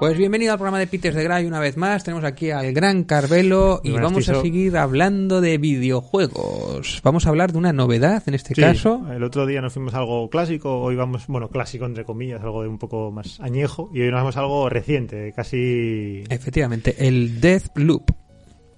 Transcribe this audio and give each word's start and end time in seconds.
Pues 0.00 0.16
bienvenido 0.16 0.52
al 0.52 0.58
programa 0.58 0.78
de 0.78 0.86
Peters 0.86 1.16
de 1.16 1.24
Gray 1.24 1.44
una 1.44 1.58
vez 1.58 1.76
más. 1.76 2.04
Tenemos 2.04 2.22
aquí 2.24 2.50
al 2.52 2.72
gran 2.72 3.02
Carvelo 3.02 3.80
y 3.82 3.90
vamos 3.90 4.28
a 4.28 4.40
seguir 4.40 4.76
hablando 4.76 5.40
de 5.40 5.58
videojuegos. 5.58 7.00
Vamos 7.02 7.26
a 7.26 7.30
hablar 7.30 7.50
de 7.50 7.58
una 7.58 7.72
novedad 7.72 8.22
en 8.26 8.34
este 8.34 8.54
Sí, 8.54 8.60
caso. 8.60 9.04
el 9.12 9.24
otro 9.24 9.44
día 9.44 9.60
nos 9.60 9.72
fuimos 9.72 9.94
a 9.94 9.98
algo 9.98 10.30
clásico, 10.30 10.78
hoy 10.80 10.94
vamos, 10.94 11.26
bueno, 11.26 11.48
clásico 11.48 11.84
entre 11.84 12.04
comillas, 12.04 12.40
algo 12.42 12.62
de 12.62 12.68
un 12.68 12.78
poco 12.78 13.10
más 13.10 13.40
añejo, 13.40 13.90
y 13.92 14.02
hoy 14.02 14.10
nos 14.12 14.20
vamos 14.20 14.36
a 14.36 14.40
algo 14.40 14.68
reciente, 14.68 15.32
casi 15.34 16.22
Efectivamente, 16.28 16.94
el 17.08 17.40
Deathloop. 17.40 18.10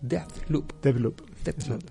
Deathloop. 0.01 0.73
Deathloop. 0.83 1.21
Deathloop. 1.45 1.83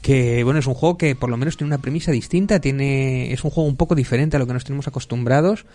Que 0.00 0.42
bueno, 0.44 0.58
es 0.60 0.66
un 0.66 0.74
juego 0.74 0.96
que 0.98 1.14
por 1.14 1.28
lo 1.30 1.36
menos 1.36 1.56
tiene 1.58 1.68
una 1.68 1.82
premisa 1.82 2.12
distinta, 2.12 2.60
tiene 2.60 3.30
es 3.32 3.44
un 3.44 3.50
juego 3.50 3.68
un 3.68 3.76
poco 3.76 3.94
diferente 3.94 4.36
a 4.36 4.38
lo 4.38 4.46
que 4.46 4.52
nos 4.54 4.64
tenemos 4.64 4.86
acostumbrados 4.88 5.66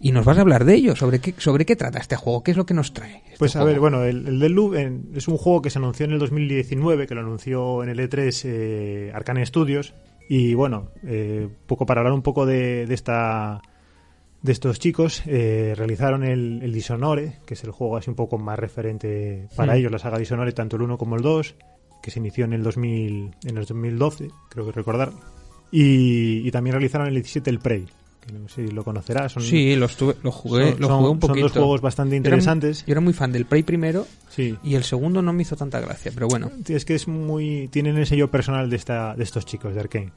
y 0.00 0.12
nos 0.12 0.24
vas 0.24 0.38
a 0.38 0.40
hablar 0.40 0.64
de 0.64 0.74
ello, 0.74 0.96
sobre 0.96 1.18
qué 1.20 1.34
sobre 1.38 1.64
qué 1.66 1.76
trata 1.76 1.98
este 1.98 2.16
juego, 2.16 2.42
qué 2.42 2.50
es 2.52 2.56
lo 2.56 2.64
que 2.66 2.74
nos 2.74 2.92
trae. 2.94 3.16
este 3.26 3.36
Pues 3.38 3.54
a 3.56 3.60
juego? 3.60 3.72
ver, 3.72 3.80
bueno, 3.80 4.04
el, 4.04 4.26
el 4.42 4.74
en- 4.76 5.10
es 5.14 5.28
un 5.28 5.36
juego 5.36 5.60
que 5.62 5.70
se 5.70 5.78
anunció 5.78 6.06
en 6.06 6.12
el 6.12 6.18
2019, 6.18 7.06
que 7.06 7.14
lo 7.14 7.20
anunció 7.20 7.82
en 7.82 7.90
el 7.90 7.98
E3 8.00 8.42
eh, 8.44 9.12
Arcane 9.14 9.44
Studios, 9.44 9.94
y 10.28 10.54
bueno, 10.54 10.88
eh, 11.04 11.48
poco 11.66 11.84
para 11.86 12.00
hablar 12.00 12.14
un 12.14 12.22
poco 12.22 12.46
de, 12.46 12.86
de 12.86 12.94
esta 12.94 13.60
de 14.42 14.52
estos 14.52 14.78
chicos, 14.78 15.22
eh, 15.26 15.74
realizaron 15.76 16.24
el, 16.24 16.60
el 16.62 16.72
Dishonored, 16.72 17.32
que 17.44 17.52
es 17.52 17.62
el 17.64 17.72
juego 17.72 17.98
así 17.98 18.08
un 18.08 18.16
poco 18.16 18.38
más 18.38 18.58
referente 18.58 19.48
para 19.54 19.74
Hmm. 19.74 19.76
ellos, 19.76 19.92
la 19.92 19.98
saga 19.98 20.18
Dishonored, 20.18 20.54
tanto 20.54 20.76
el 20.76 20.82
1 20.82 20.96
como 20.96 21.16
el 21.16 21.20
2, 21.22 21.56
que 22.02 22.10
se 22.10 22.20
inició 22.20 22.46
en 22.46 22.54
el 22.54 22.62
2000, 22.62 23.34
en 23.44 23.58
el 23.58 23.66
2012, 23.66 24.30
creo 24.48 24.64
que 24.64 24.72
recordar. 24.72 25.10
Y, 25.70 26.46
y 26.46 26.50
también 26.50 26.72
realizaron 26.72 27.06
el 27.06 27.14
17 27.14 27.50
el 27.50 27.58
Prey, 27.58 27.86
que 28.20 28.32
no 28.32 28.48
sé 28.48 28.66
si 28.66 28.72
lo 28.72 28.84
conocerás. 28.84 29.32
Son, 29.32 29.42
Sí, 29.42 29.74
lo, 29.76 29.86
estuve- 29.86 30.16
lo 30.22 30.30
jugué, 30.30 30.72
son- 30.72 30.80
lo 30.80 30.86
son- 30.88 30.96
jugué 30.98 31.10
un 31.10 31.20
son 31.20 31.28
poquito. 31.28 31.46
dos 31.46 31.52
juegos 31.52 31.80
bastante 31.80 32.10
Yo 32.10 32.16
era 32.16 32.20
muy- 32.22 32.26
interesantes. 32.28 32.84
Yo 32.86 32.92
era 32.92 33.00
muy 33.00 33.12
fan 33.12 33.32
del 33.32 33.46
Prey 33.46 33.62
primero 33.62 34.06
Sí. 34.28 34.56
y 34.62 34.74
el 34.74 34.84
segundo 34.84 35.22
no 35.22 35.32
me 35.32 35.42
hizo 35.42 35.56
tanta 35.56 35.80
gracia, 35.80 36.10
pero 36.14 36.28
bueno. 36.28 36.50
Es 36.68 36.84
que 36.84 36.94
es 36.94 37.08
muy. 37.08 37.68
Tienen 37.68 37.96
el 37.96 38.06
sello 38.06 38.30
personal 38.30 38.68
de, 38.70 38.76
esta, 38.76 39.14
de 39.16 39.22
estos 39.24 39.46
chicos 39.46 39.74
de 39.74 39.80
Arkane. 39.80 40.12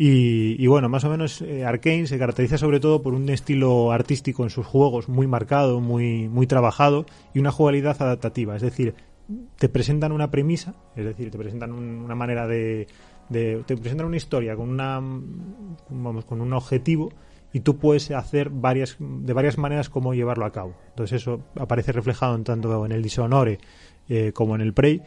Y, 0.00 0.54
y 0.62 0.66
bueno, 0.68 0.88
más 0.88 1.02
o 1.04 1.10
menos 1.10 1.42
eh, 1.42 1.64
Arkane 1.64 2.06
se 2.06 2.18
caracteriza 2.18 2.56
sobre 2.56 2.78
todo 2.78 3.02
por 3.02 3.14
un 3.14 3.28
estilo 3.30 3.90
artístico 3.90 4.44
en 4.44 4.50
sus 4.50 4.64
juegos 4.64 5.08
muy 5.08 5.26
marcado, 5.26 5.80
muy, 5.80 6.28
muy 6.28 6.46
trabajado 6.46 7.04
y 7.34 7.40
una 7.40 7.50
jugabilidad 7.50 7.96
adaptativa. 8.00 8.54
Es 8.54 8.62
decir, 8.62 8.94
te 9.58 9.68
presentan 9.68 10.12
una 10.12 10.30
premisa, 10.30 10.74
es 10.94 11.04
decir, 11.04 11.30
te 11.32 11.38
presentan 11.38 11.72
un- 11.72 11.98
una 12.04 12.14
manera 12.14 12.46
de, 12.46 12.86
de- 13.28 13.62
Te 13.66 13.76
presentan 13.76 14.06
una 14.06 14.16
historia 14.16 14.54
con, 14.54 14.68
una, 14.68 15.00
vamos, 15.90 16.24
con 16.24 16.40
un 16.40 16.52
objetivo 16.52 17.12
y 17.52 17.60
tú 17.60 17.78
puedes 17.78 18.10
hacer 18.10 18.50
varias 18.50 18.96
de 18.98 19.32
varias 19.32 19.56
maneras 19.58 19.88
cómo 19.88 20.14
llevarlo 20.14 20.44
a 20.44 20.52
cabo. 20.52 20.74
Entonces 20.90 21.22
eso 21.22 21.40
aparece 21.58 21.92
reflejado 21.92 22.34
en 22.34 22.44
tanto 22.44 22.84
en 22.86 22.92
el 22.92 23.02
Dishonored 23.02 23.58
eh, 24.08 24.32
como 24.34 24.54
en 24.54 24.60
el 24.60 24.72
Prey 24.74 25.00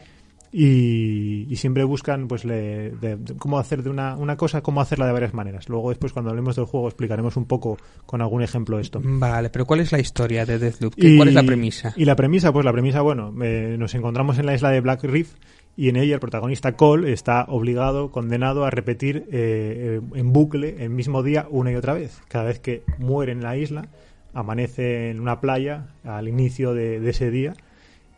y, 0.54 1.46
y 1.48 1.56
siempre 1.56 1.82
buscan 1.84 2.28
pues 2.28 2.44
le- 2.44 2.90
de- 2.90 3.16
de 3.16 3.34
cómo 3.38 3.58
hacer 3.58 3.82
de 3.82 3.88
una, 3.90 4.16
una 4.16 4.36
cosa 4.36 4.60
cómo 4.62 4.80
hacerla 4.82 5.06
de 5.06 5.12
varias 5.12 5.32
maneras 5.32 5.68
luego 5.70 5.88
después 5.88 6.12
cuando 6.12 6.30
hablemos 6.30 6.56
del 6.56 6.66
juego 6.66 6.88
explicaremos 6.88 7.36
un 7.38 7.46
poco 7.46 7.78
con 8.04 8.20
algún 8.20 8.42
ejemplo 8.42 8.78
esto 8.78 9.00
Vale, 9.02 9.48
pero 9.48 9.64
¿cuál 9.64 9.80
es 9.80 9.92
la 9.92 9.98
historia 9.98 10.44
de 10.44 10.58
Deathloop? 10.58 10.94
¿Qué- 10.94 11.16
¿Cuál 11.16 11.28
es 11.28 11.34
la 11.34 11.42
premisa? 11.42 11.94
y 11.96 12.04
la 12.04 12.16
premisa 12.16 12.52
pues 12.52 12.66
la 12.66 12.72
premisa 12.72 13.00
bueno 13.00 13.32
eh, 13.42 13.76
nos 13.78 13.94
encontramos 13.94 14.38
en 14.38 14.44
la 14.46 14.54
isla 14.54 14.70
de 14.70 14.80
Black 14.82 15.04
Reef 15.04 15.32
y 15.76 15.88
en 15.88 15.96
ella 15.96 16.14
el 16.14 16.20
protagonista 16.20 16.72
Cole 16.76 17.12
está 17.12 17.46
obligado 17.48 18.10
condenado 18.10 18.64
a 18.64 18.70
repetir 18.70 19.28
eh, 19.32 20.00
eh, 20.00 20.00
en 20.14 20.32
bucle 20.32 20.84
el 20.84 20.90
mismo 20.90 21.22
día 21.22 21.46
una 21.50 21.72
y 21.72 21.76
otra 21.76 21.94
vez 21.94 22.20
cada 22.28 22.44
vez 22.44 22.58
que 22.60 22.82
muere 22.98 23.32
en 23.32 23.42
la 23.42 23.56
isla 23.56 23.88
amanece 24.34 25.10
en 25.10 25.20
una 25.20 25.40
playa 25.40 25.88
al 26.04 26.28
inicio 26.28 26.74
de, 26.74 27.08
ese 27.08 27.30
día 27.30 27.54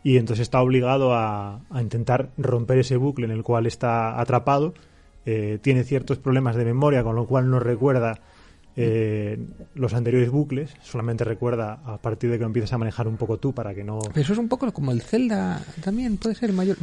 y 0.03 0.17
entonces 0.17 0.43
está 0.43 0.61
obligado 0.61 1.13
a, 1.13 1.61
a 1.69 1.81
intentar 1.81 2.29
romper 2.37 2.79
ese 2.79 2.97
bucle 2.97 3.25
en 3.25 3.31
el 3.31 3.43
cual 3.43 3.65
está 3.65 4.19
atrapado. 4.19 4.73
Eh, 5.25 5.57
tiene 5.61 5.83
ciertos 5.83 6.19
problemas 6.19 6.55
de 6.55 6.63
memoria, 6.65 7.03
con 7.03 7.15
lo 7.15 7.25
cual 7.25 7.49
no 7.49 7.59
recuerda 7.59 8.19
eh, 8.75 9.39
los 9.73 9.93
anteriores 9.95 10.29
bucles, 10.29 10.75
solamente 10.83 11.23
recuerda 11.23 11.79
a 11.83 11.97
partir 11.97 12.29
de 12.29 12.37
que 12.37 12.43
empiezas 12.43 12.73
a 12.73 12.77
manejar 12.77 13.07
un 13.07 13.17
poco 13.17 13.37
tú 13.37 13.51
para 13.51 13.73
que 13.73 13.83
no... 13.83 13.99
Eso 14.13 14.33
es 14.33 14.39
un 14.39 14.47
poco 14.47 14.71
como 14.71 14.91
el 14.91 15.01
Zelda 15.01 15.63
también, 15.83 16.17
puede 16.17 16.35
ser 16.35 16.53
mayor. 16.53 16.77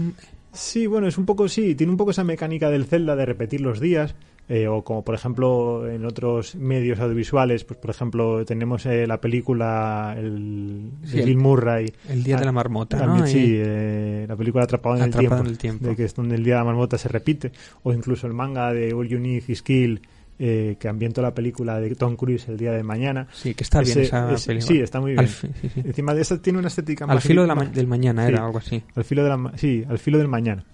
Sí, 0.53 0.87
bueno, 0.87 1.07
es 1.07 1.17
un 1.19 1.27
poco, 1.27 1.49
sí, 1.49 1.75
tiene 1.75 1.91
un 1.91 1.97
poco 1.97 2.11
esa 2.11 2.25
mecánica 2.25 2.69
del 2.71 2.85
Zelda 2.85 3.17
de 3.17 3.25
repetir 3.27 3.61
los 3.63 3.81
días, 3.81 4.15
eh, 4.49 4.69
o 4.69 4.83
como 4.83 5.03
por 5.05 5.15
ejemplo 5.15 5.89
en 5.89 6.05
otros 6.05 6.57
medios 6.57 6.99
audiovisuales, 7.01 7.65
pues 7.65 7.79
por 7.79 7.91
ejemplo 7.91 8.45
tenemos 8.45 8.85
eh, 8.87 9.07
la 9.07 9.21
película 9.21 10.15
el, 10.19 10.91
Sí, 11.05 11.13
de 11.17 11.21
el- 11.21 11.27
Bill 11.27 11.39
Murray. 11.39 11.93
El 12.09 12.23
día 12.25 12.37
de 12.37 12.45
la 12.45 12.53
marmota, 12.53 13.07
¿no? 13.07 13.27
Sí, 13.27 13.39
Y- 13.39 13.61
eh, 13.65 14.27
la 14.29 14.37
película 14.37 14.65
Atrapado 14.65 14.97
en, 14.97 15.03
Atrapado 15.05 15.43
el, 15.43 15.49
en 15.53 15.57
tiempo, 15.57 15.57
el 15.57 15.59
tiempo. 15.59 15.87
de 15.89 15.97
que 15.97 16.05
es 16.05 16.15
donde 16.15 16.35
el 16.35 16.45
día 16.45 16.55
de 16.55 16.61
la 16.61 16.65
marmota 16.65 16.99
se 16.99 17.09
repite, 17.09 17.53
o 17.83 17.93
incluso 17.93 18.27
el 18.27 18.35
manga 18.35 18.73
de 18.73 18.93
All 18.93 19.09
You 19.09 19.21
Need 19.21 19.45
is 19.49 19.63
Kill, 19.63 20.03
eh, 20.45 20.77
que 20.79 20.89
ambientó 20.89 21.23
la 21.23 21.33
película 21.33 21.79
de 21.79 21.95
Tom 21.95 22.17
Cruise 22.17 22.49
el 22.49 22.57
día 22.57 22.73
de 22.73 22.83
mañana. 22.83 23.29
Sí, 23.33 23.55
que 23.55 23.63
está 23.63 23.79
bien 23.81 23.93
Ese- 23.93 24.03
esa 24.03 24.33
ese- 24.33 24.47
película. 24.49 24.75
Sí, 24.75 24.81
está 24.83 25.01
muy 25.01 25.13
bien. 25.13 25.29
Fi- 25.29 25.47
sí, 25.61 25.69
sí. 25.73 25.81
Encima 25.85 26.15
de 26.15 26.23
eso 26.23 26.41
tiene 26.41 26.59
una 26.59 26.67
estética 26.67 27.05
Al 27.05 27.15
más- 27.15 27.23
filo 27.25 27.43
de 27.43 27.49
la 27.49 27.55
ma- 27.55 27.65
del 27.67 27.87
mañana 27.87 28.27
Sí. 28.27 28.33
era 28.33 28.45
algo 28.45 28.59
así. 28.59 28.83
al 28.97 29.05
filo 29.05 29.23
de 29.23 29.29
la 29.29 29.53
sí, 29.57 29.85
al 29.89 29.99
filo 30.01 30.19
del 30.19 30.27
mañana. 30.27 30.65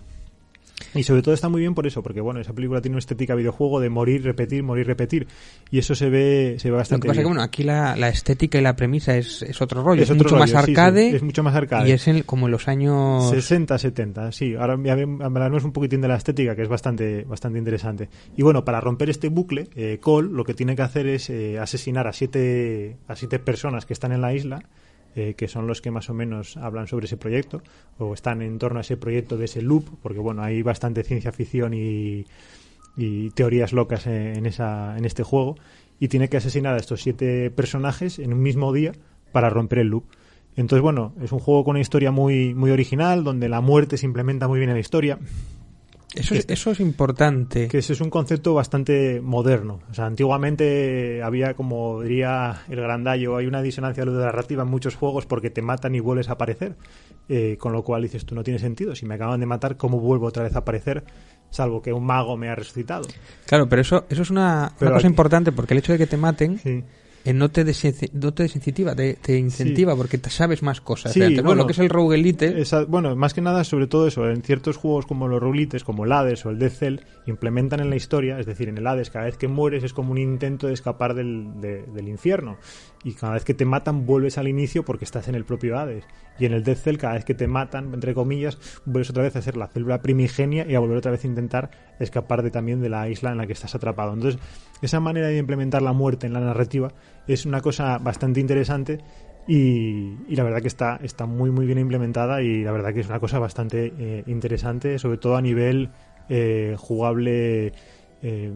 Y 0.94 1.02
sobre 1.02 1.22
todo 1.22 1.34
está 1.34 1.48
muy 1.48 1.60
bien 1.60 1.74
por 1.74 1.86
eso, 1.86 2.02
porque 2.02 2.20
bueno, 2.20 2.40
esa 2.40 2.52
película 2.54 2.80
tiene 2.80 2.94
una 2.94 3.00
estética 3.00 3.34
videojuego 3.34 3.80
de 3.80 3.90
morir, 3.90 4.22
repetir, 4.24 4.62
morir, 4.62 4.86
repetir. 4.86 5.26
Y 5.70 5.78
eso 5.78 5.94
se 5.94 6.08
ve, 6.08 6.56
se 6.58 6.68
ve 6.68 6.70
Lo 6.70 6.76
que 6.76 6.78
bastante 6.78 7.08
pasa 7.08 7.20
es 7.20 7.24
que 7.24 7.28
bueno, 7.28 7.42
aquí 7.42 7.62
la, 7.62 7.94
la 7.96 8.08
estética 8.08 8.58
y 8.58 8.62
la 8.62 8.74
premisa 8.74 9.16
es, 9.16 9.42
es 9.42 9.60
otro 9.60 9.82
rollo, 9.82 10.02
es, 10.02 10.10
otro 10.10 10.24
mucho 10.24 10.36
más 10.36 10.50
rollo, 10.50 10.60
sí, 10.62 10.66
sí, 10.66 10.70
arcade, 10.72 11.16
es 11.16 11.22
mucho 11.22 11.42
más 11.42 11.54
arcade. 11.54 11.88
y 11.88 11.92
es 11.92 12.08
en- 12.08 12.22
como 12.22 12.46
en 12.46 12.52
los 12.52 12.68
años 12.68 13.28
60, 13.30 13.78
70, 13.78 14.32
sí. 14.32 14.54
Ahora 14.54 14.74
hablaremos 14.74 15.64
un 15.64 15.72
poquitín 15.72 16.00
de 16.00 16.08
la 16.08 16.16
estética, 16.16 16.56
que 16.56 16.62
es 16.62 16.68
bastante, 16.68 17.24
bastante 17.24 17.58
interesante. 17.58 18.08
Y 18.36 18.42
bueno, 18.42 18.64
para 18.64 18.80
romper 18.80 19.10
este 19.10 19.28
bucle, 19.28 19.68
eh, 19.76 19.98
Cole 20.00 20.28
lo 20.32 20.44
que 20.44 20.54
tiene 20.54 20.74
que 20.74 20.82
hacer 20.82 21.06
es 21.06 21.28
eh, 21.30 21.58
asesinar 21.58 22.06
a 22.06 22.12
siete, 22.12 22.96
a 23.08 23.14
siete 23.14 23.38
personas 23.38 23.84
que 23.86 23.92
están 23.92 24.12
en 24.12 24.20
la 24.20 24.32
isla, 24.34 24.62
eh, 25.16 25.34
que 25.36 25.48
son 25.48 25.66
los 25.66 25.80
que 25.80 25.90
más 25.90 26.10
o 26.10 26.14
menos 26.14 26.56
hablan 26.56 26.86
sobre 26.86 27.06
ese 27.06 27.16
proyecto, 27.16 27.62
o 27.98 28.14
están 28.14 28.42
en 28.42 28.58
torno 28.58 28.78
a 28.78 28.82
ese 28.82 28.96
proyecto 28.96 29.36
de 29.36 29.46
ese 29.46 29.62
loop, 29.62 29.84
porque 30.02 30.18
bueno, 30.18 30.42
hay 30.42 30.62
bastante 30.62 31.02
ciencia 31.02 31.32
ficción 31.32 31.74
y, 31.74 32.26
teorías 33.34 33.72
locas 33.72 34.06
en, 34.08 34.44
esa, 34.46 34.98
en 34.98 35.04
este 35.04 35.22
juego. 35.22 35.56
Y 36.00 36.08
tiene 36.08 36.28
que 36.28 36.36
asesinar 36.36 36.74
a 36.74 36.78
estos 36.78 37.02
siete 37.02 37.50
personajes 37.50 38.18
en 38.18 38.32
un 38.32 38.42
mismo 38.42 38.72
día 38.72 38.92
para 39.32 39.50
romper 39.50 39.80
el 39.80 39.88
loop. 39.88 40.04
Entonces, 40.56 40.82
bueno, 40.82 41.12
es 41.22 41.30
un 41.30 41.38
juego 41.38 41.62
con 41.62 41.72
una 41.72 41.80
historia 41.80 42.10
muy, 42.10 42.54
muy 42.54 42.72
original, 42.72 43.22
donde 43.22 43.48
la 43.48 43.60
muerte 43.60 43.96
se 43.96 44.06
implementa 44.06 44.48
muy 44.48 44.58
bien 44.58 44.70
en 44.70 44.74
la 44.74 44.80
historia. 44.80 45.18
Eso 46.14 46.34
es, 46.34 46.46
eso 46.48 46.70
es 46.70 46.80
importante. 46.80 47.68
Que 47.68 47.78
ese 47.78 47.92
es 47.92 48.00
un 48.00 48.08
concepto 48.10 48.54
bastante 48.54 49.20
moderno. 49.20 49.80
O 49.90 49.94
sea, 49.94 50.06
antiguamente 50.06 51.22
había, 51.22 51.54
como 51.54 52.02
diría 52.02 52.62
el 52.68 52.76
grandallo, 52.80 53.36
hay 53.36 53.46
una 53.46 53.60
disonancia 53.62 54.04
de 54.04 54.10
la 54.12 54.26
narrativa 54.26 54.62
en 54.62 54.68
muchos 54.70 54.96
juegos 54.96 55.26
porque 55.26 55.50
te 55.50 55.60
matan 55.62 55.94
y 55.94 56.00
vuelves 56.00 56.28
a 56.28 56.32
aparecer. 56.32 56.76
Eh, 57.28 57.56
con 57.58 57.72
lo 57.74 57.84
cual 57.84 58.02
dices, 58.02 58.24
tú 58.24 58.34
no 58.34 58.42
tiene 58.42 58.58
sentido. 58.58 58.94
Si 58.94 59.04
me 59.04 59.16
acaban 59.16 59.38
de 59.40 59.46
matar, 59.46 59.76
¿cómo 59.76 60.00
vuelvo 60.00 60.26
otra 60.26 60.44
vez 60.44 60.54
a 60.56 60.60
aparecer? 60.60 61.04
Salvo 61.50 61.82
que 61.82 61.92
un 61.92 62.04
mago 62.06 62.36
me 62.38 62.48
ha 62.48 62.54
resucitado. 62.54 63.06
Claro, 63.46 63.68
pero 63.68 63.82
eso, 63.82 64.06
eso 64.08 64.22
es 64.22 64.30
una, 64.30 64.72
una 64.80 64.90
cosa 64.92 64.96
aquí- 64.96 65.06
importante 65.08 65.52
porque 65.52 65.74
el 65.74 65.78
hecho 65.78 65.92
de 65.92 65.98
que 65.98 66.06
te 66.06 66.16
maten 66.16 66.58
Sí. 66.58 66.82
No, 67.34 67.50
te 67.50 67.64
no 68.12 68.32
te 68.32 68.42
desincentiva, 68.44 68.94
te, 68.94 69.14
te 69.14 69.36
incentiva 69.38 69.94
porque 69.96 70.18
te 70.18 70.30
sabes 70.30 70.62
más 70.62 70.80
cosas. 70.80 71.12
Sí, 71.12 71.20
bueno. 71.20 71.54
lo 71.54 71.66
que 71.66 71.72
es 71.72 71.78
el 71.78 71.88
roguelite, 71.90 72.60
Esa- 72.60 72.84
bueno, 72.84 73.14
más 73.16 73.34
que 73.34 73.40
nada, 73.40 73.64
sobre 73.64 73.86
todo 73.86 74.06
eso, 74.06 74.28
en 74.28 74.42
ciertos 74.42 74.76
juegos 74.76 75.06
como 75.06 75.28
los 75.28 75.40
Rulites, 75.40 75.84
como 75.84 76.04
el 76.04 76.12
Hades 76.12 76.46
o 76.46 76.50
el 76.50 76.58
Dead 76.58 76.70
Cell, 76.70 76.98
implementan 77.26 77.80
en 77.80 77.90
la 77.90 77.96
historia, 77.96 78.38
es 78.38 78.46
decir, 78.46 78.68
en 78.68 78.78
el 78.78 78.86
Hades, 78.86 79.10
cada 79.10 79.26
vez 79.26 79.36
que 79.36 79.48
mueres 79.48 79.84
es 79.84 79.92
como 79.92 80.12
un 80.12 80.18
intento 80.18 80.66
de 80.68 80.72
escapar 80.74 81.14
del, 81.14 81.60
de- 81.60 81.82
del 81.82 82.08
infierno. 82.08 82.56
Y 83.04 83.12
cada 83.12 83.34
vez 83.34 83.44
que 83.44 83.54
te 83.54 83.64
matan, 83.64 84.06
vuelves 84.06 84.38
al 84.38 84.48
inicio 84.48 84.84
porque 84.84 85.04
estás 85.04 85.28
en 85.28 85.34
el 85.34 85.44
propio 85.44 85.78
Hades. 85.78 86.04
Y 86.40 86.46
en 86.46 86.52
el 86.52 86.62
Dead 86.64 86.76
Cell, 86.76 86.96
cada 86.96 87.14
vez 87.14 87.24
que 87.24 87.34
te 87.34 87.46
matan, 87.46 87.92
entre 87.94 88.14
comillas, 88.14 88.58
vuelves 88.84 89.10
otra 89.10 89.22
vez 89.24 89.34
a 89.36 89.42
ser 89.42 89.56
la 89.56 89.66
célula 89.68 90.02
primigenia 90.02 90.66
y 90.68 90.74
a 90.74 90.80
volver 90.80 90.98
otra 90.98 91.10
vez 91.10 91.24
a 91.24 91.26
intentar 91.26 91.70
escapar 92.00 92.42
de, 92.42 92.50
también 92.50 92.80
de 92.80 92.88
la 92.88 93.08
isla 93.08 93.30
en 93.32 93.38
la 93.38 93.46
que 93.46 93.52
estás 93.52 93.74
atrapado. 93.74 94.14
Entonces, 94.14 94.40
esa 94.82 95.00
manera 95.00 95.26
de 95.28 95.36
implementar 95.38 95.82
la 95.82 95.92
muerte 95.92 96.26
en 96.28 96.32
la 96.32 96.40
narrativa 96.40 96.92
es 97.28 97.46
una 97.46 97.60
cosa 97.60 97.98
bastante 97.98 98.40
interesante 98.40 98.98
y, 99.46 100.16
y 100.28 100.34
la 100.36 100.42
verdad 100.44 100.60
que 100.60 100.68
está, 100.68 100.98
está 101.02 101.24
muy 101.26 101.50
muy 101.50 101.64
bien 101.66 101.78
implementada 101.78 102.42
y 102.42 102.62
la 102.64 102.72
verdad 102.72 102.92
que 102.92 103.00
es 103.00 103.08
una 103.08 103.20
cosa 103.20 103.38
bastante 103.38 103.92
eh, 103.98 104.24
interesante, 104.26 104.98
sobre 104.98 105.18
todo 105.18 105.36
a 105.36 105.40
nivel 105.42 105.90
eh, 106.28 106.74
jugable, 106.76 107.72
eh, 108.22 108.52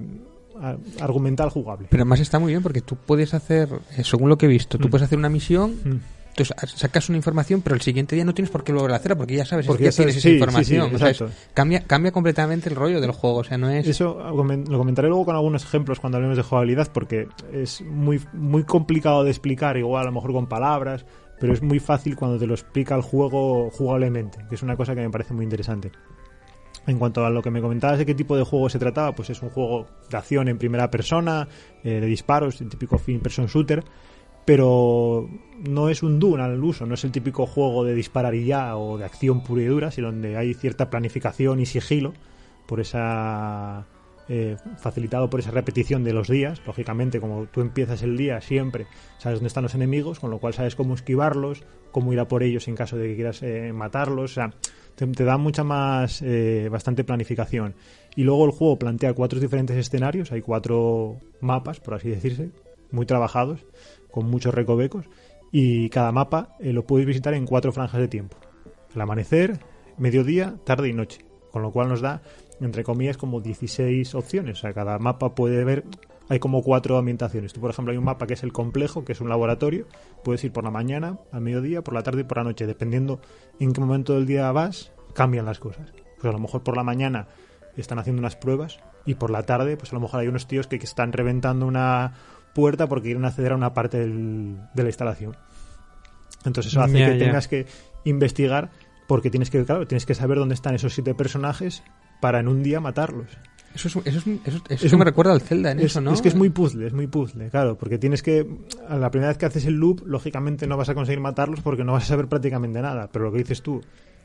argumental 1.01 1.49
jugable. 1.49 1.87
pero 1.91 2.03
además 2.03 2.21
está 2.21 2.39
muy 2.39 2.53
bien 2.53 2.63
porque 2.63 2.81
tú 2.83 2.97
puedes 2.97 3.33
hacer, 3.35 3.69
eh, 3.97 4.05
según 4.05 4.29
lo 4.29 4.37
que 4.37 4.47
he 4.47 4.49
visto, 4.51 4.77
tú 4.79 4.89
Mm. 4.89 4.91
puedes 4.91 5.05
hacer 5.07 5.19
una 5.19 5.29
misión, 5.31 5.71
Mm. 5.85 5.97
Entonces 6.33 6.57
a- 6.57 6.67
sacas 6.67 7.09
una 7.09 7.17
información, 7.19 7.61
pero 7.63 7.75
el 7.77 7.83
siguiente 7.83 8.15
día 8.17 8.25
no 8.25 8.35
tienes 8.35 8.51
por 8.51 8.65
qué 8.65 8.73
volver 8.73 8.93
a 8.93 8.97
hacerla 8.97 9.17
porque 9.17 9.37
ya 9.37 9.45
sabes 9.45 9.67
Porque 9.67 9.81
que 9.81 9.85
ya 9.85 9.93
sabes- 9.93 10.15
tienes 10.15 10.17
esa 10.17 10.23
sí, 10.23 10.29
sí, 10.29 10.31
sí, 10.31 10.35
información. 10.37 10.95
o 10.95 10.99
sea, 10.99 11.11
es- 11.11 11.21
exacto. 11.21 11.35
cambia, 11.55 11.81
cambia 11.85 12.11
completamente 12.13 12.69
el 12.69 12.77
rollo 12.77 13.01
del 13.01 13.13
juego, 13.13 13.37
o 13.39 13.45
sea, 13.45 13.59
no 13.59 13.71
es... 13.71 13.87
Eso 13.87 14.19
lo 14.19 14.79
comentaré 14.79 15.09
luego 15.09 15.25
con 15.27 15.37
algunos 15.37 15.63
ejemplos 15.65 16.01
cuando 16.01 16.17
hablemos 16.17 16.37
de 16.37 16.43
jugabilidad 16.43 16.89
porque 16.93 17.29
es 17.53 17.81
muy, 17.83 18.21
muy 18.33 18.65
complicado 18.65 19.25
de 19.25 19.31
explicar, 19.31 19.77
igual 19.77 20.03
a 20.03 20.07
lo 20.07 20.13
mejor 20.13 20.33
con 20.33 20.47
palabras, 20.49 21.05
pero 21.39 21.53
es 21.53 21.63
muy 21.63 21.81
fácil 21.81 22.17
cuando 22.17 22.39
te 22.39 22.47
lo 22.47 22.55
explica 22.55 22.95
el 22.95 23.03
juego 23.03 23.69
jugablemente, 23.71 24.39
que 24.49 24.55
es 24.55 24.63
una 24.63 24.77
cosa 24.77 24.95
que 24.95 25.01
me 25.03 25.11
parece 25.11 25.35
muy 25.35 25.45
interesante. 25.45 25.91
En 26.87 26.99
cuanto 26.99 27.25
a 27.25 27.31
lo 27.31 27.43
que 27.43 27.51
me 27.51 27.61
comentabas 27.61 27.99
de 27.99 28.07
qué 28.07 28.15
tipo 28.15 28.37
de 28.37 28.43
juego 28.45 28.69
se 28.69 28.79
trataba, 28.79 29.13
pues 29.15 29.31
es 29.31 29.41
un 29.43 29.51
juego 29.51 29.87
de 30.11 30.17
acción 30.17 30.49
en 30.49 30.59
primera 30.59 30.91
persona, 30.91 31.47
eh, 31.85 32.01
de 32.01 32.07
disparos, 32.07 32.61
el 32.61 32.69
típico 32.69 32.99
fin 32.99 33.21
person 33.21 33.47
shooter, 33.47 33.85
pero 34.45 35.29
no 35.69 35.89
es 35.89 36.03
un 36.03 36.19
Doom 36.19 36.41
al 36.41 36.63
uso, 36.63 36.87
no 36.87 36.95
es 36.95 37.05
el 37.05 37.13
típico 37.13 37.47
juego 37.47 37.85
de 37.85 37.95
disparar 37.95 38.35
y 38.35 38.45
ya 38.45 38.77
o 38.77 38.99
de 38.99 39.05
acción 39.05 39.43
pura 39.43 39.63
y 39.63 39.67
dura, 39.67 39.91
sino 39.91 40.09
donde 40.09 40.37
hay 40.37 40.55
cierta 40.55 40.91
planificación 40.91 41.61
y 41.61 41.67
sigilo 41.67 42.13
por 42.67 42.81
esa 42.81 43.87
eh, 44.29 44.57
facilitado 44.79 45.29
por 45.29 45.41
esa 45.41 45.51
repetición 45.51 46.05
de 46.05 46.13
los 46.13 46.29
días, 46.29 46.63
lógicamente 46.67 47.21
como 47.21 47.47
tú 47.47 47.61
empiezas 47.61 48.03
el 48.03 48.17
día 48.17 48.41
siempre 48.41 48.87
sabes 49.19 49.39
dónde 49.39 49.49
están 49.49 49.65
los 49.65 49.75
enemigos, 49.75 50.21
con 50.21 50.31
lo 50.31 50.39
cual 50.39 50.55
sabes 50.55 50.75
cómo 50.75 50.95
esquivarlos, 50.95 51.65
cómo 51.91 52.13
ir 52.13 52.21
a 52.21 52.29
por 52.29 52.43
ellos 52.43 52.67
en 52.69 52.77
caso 52.77 52.97
de 52.97 53.09
que 53.09 53.15
quieras 53.17 53.43
eh, 53.43 53.73
matarlos, 53.73 54.33
o 54.33 54.35
sea, 54.35 54.53
te, 54.95 55.07
te 55.09 55.25
da 55.25 55.39
mucha 55.39 55.65
más, 55.65 56.23
eh, 56.23 56.69
bastante 56.71 57.05
planificación. 57.05 57.75
Y 58.15 58.25
luego 58.25 58.45
el 58.45 58.53
juego 58.53 58.79
plantea 58.79 59.13
cuatro 59.15 59.41
diferentes 59.41 59.77
escenarios, 59.77 60.33
hay 60.33 60.41
cuatro 60.41 61.19
mapas, 61.41 61.81
por 61.81 61.95
así 61.95 62.09
decirse, 62.09 62.51
muy 62.93 63.07
trabajados, 63.07 63.65
con 64.11 64.31
muchos 64.31 64.55
recovecos, 64.55 65.07
y 65.51 65.91
cada 65.91 66.13
mapa 66.13 66.57
eh, 66.61 66.73
lo 66.73 66.85
puedes 66.87 67.07
visitar 67.07 67.35
en 67.35 67.47
cuatro 67.47 67.73
franjas 67.73 68.01
de 68.01 68.09
tiempo. 68.09 68.37
El 68.95 69.01
amanecer, 69.01 69.61
mediodía, 69.99 70.57
tarde 70.65 70.89
y 70.89 70.93
noche. 70.93 71.25
Con 71.51 71.63
lo 71.63 71.71
cual 71.71 71.89
nos 71.89 72.01
da, 72.01 72.23
entre 72.61 72.85
comillas, 72.85 73.19
como 73.19 73.41
16 73.41 74.15
opciones. 74.15 74.59
O 74.59 74.61
sea, 74.63 74.73
cada 74.73 74.99
mapa 74.99 75.35
puede 75.35 75.63
ver, 75.65 75.85
hay 76.31 76.39
como 76.39 76.63
cuatro 76.63 76.97
ambientaciones. 76.97 77.53
Tú, 77.53 77.61
por 77.61 77.71
ejemplo, 77.71 77.93
hay 77.93 77.99
un 77.99 78.05
mapa 78.05 78.27
que 78.27 78.35
es 78.35 78.43
el 78.43 78.53
complejo, 78.53 79.05
que 79.05 79.13
es 79.13 79.21
un 79.21 79.29
laboratorio. 79.29 79.87
Puedes 80.25 80.43
ir 80.45 80.53
por 80.53 80.65
la 80.65 80.71
mañana, 80.71 81.19
al 81.31 81.43
mediodía, 81.43 81.83
por 81.83 81.93
la 81.93 82.03
tarde 82.03 82.23
y 82.23 82.25
por 82.25 82.39
la 82.39 82.45
noche. 82.45 82.67
Dependiendo 82.67 83.21
en 83.61 83.75
qué 83.75 83.81
momento 83.83 84.15
del 84.15 84.27
día 84.27 84.51
vas, 84.53 84.93
cambian 85.13 85.45
las 85.45 85.59
cosas. 85.59 85.93
Pues 86.19 86.25
a 86.25 86.33
lo 86.33 86.39
mejor 86.39 86.63
por 86.63 86.77
la 86.77 86.85
mañana 86.85 87.29
están 87.77 87.99
haciendo 87.99 88.21
unas 88.21 88.37
pruebas 88.37 88.81
y 89.05 89.15
por 89.15 89.31
la 89.31 89.43
tarde, 89.43 89.77
pues 89.77 89.93
a 89.93 89.97
lo 89.97 90.01
mejor 90.01 90.21
hay 90.21 90.29
unos 90.29 90.47
tíos 90.47 90.67
que 90.67 90.77
están 90.77 91.13
reventando 91.13 91.67
una 91.67 92.15
puerta 92.55 92.87
porque 92.89 93.09
quieren 93.09 93.25
acceder 93.25 93.53
a 93.53 93.57
una 93.57 93.73
parte 93.75 93.99
del- 93.99 94.57
de 94.75 94.83
la 94.83 94.89
instalación. 94.89 95.37
Entonces 96.45 96.73
eso 96.73 96.81
hace 96.83 96.93
que 96.99 97.19
tengas 97.19 97.49
que 97.49 97.67
investigar 98.05 98.71
porque 99.07 99.31
tienes 99.31 99.51
que, 99.51 99.65
claro, 99.65 99.87
tienes 99.87 100.07
que 100.07 100.15
saber 100.15 100.39
dónde 100.39 100.55
están 100.55 100.75
esos 100.75 100.93
siete 100.95 101.15
personajes 101.15 101.83
para 102.21 102.41
en 102.41 102.49
un 102.49 102.63
día 102.63 102.81
matarlos. 102.81 103.27
Eso, 103.75 103.89
es, 104.01 104.07
eso, 104.07 104.19
es, 104.19 104.27
eso, 104.47 104.63
eso 104.69 104.87
Es 104.87 104.93
un- 104.93 104.99
me 104.99 105.05
recuerda 105.07 105.33
al 105.33 105.41
Zelda 105.41 105.71
en 105.71 105.79
Es, 105.81 105.87
eso, 105.87 106.01
¿no? 106.03 106.13
es 106.13 106.21
que 106.21 106.29
es 106.29 106.35
muy 106.35 106.51
puzzle, 106.51 106.87
es 106.87 106.93
muy 106.93 107.07
puzzle, 107.07 107.49
claro, 107.49 107.79
porque 107.79 107.97
tienes 107.99 108.23
que, 108.23 108.47
a 108.87 108.97
la 108.97 109.11
primera 109.11 109.29
vez 109.29 109.39
que 109.39 109.47
haces 109.47 109.65
el 109.65 109.75
loop, 109.75 110.03
lógicamente 110.07 110.67
no 110.67 110.77
vas 110.77 110.89
a 110.91 110.95
conseguir 110.95 111.21
matarlos 111.21 111.61
porque 111.63 111.83
no 111.85 111.93
vas 111.93 112.05
a 112.05 112.07
saber 112.09 112.27
prácticamente 112.29 112.83
nada, 112.83 113.09
pero 113.11 113.25
lo 113.25 113.33
que 113.33 113.39
dices 113.39 113.63
tú, 113.63 113.81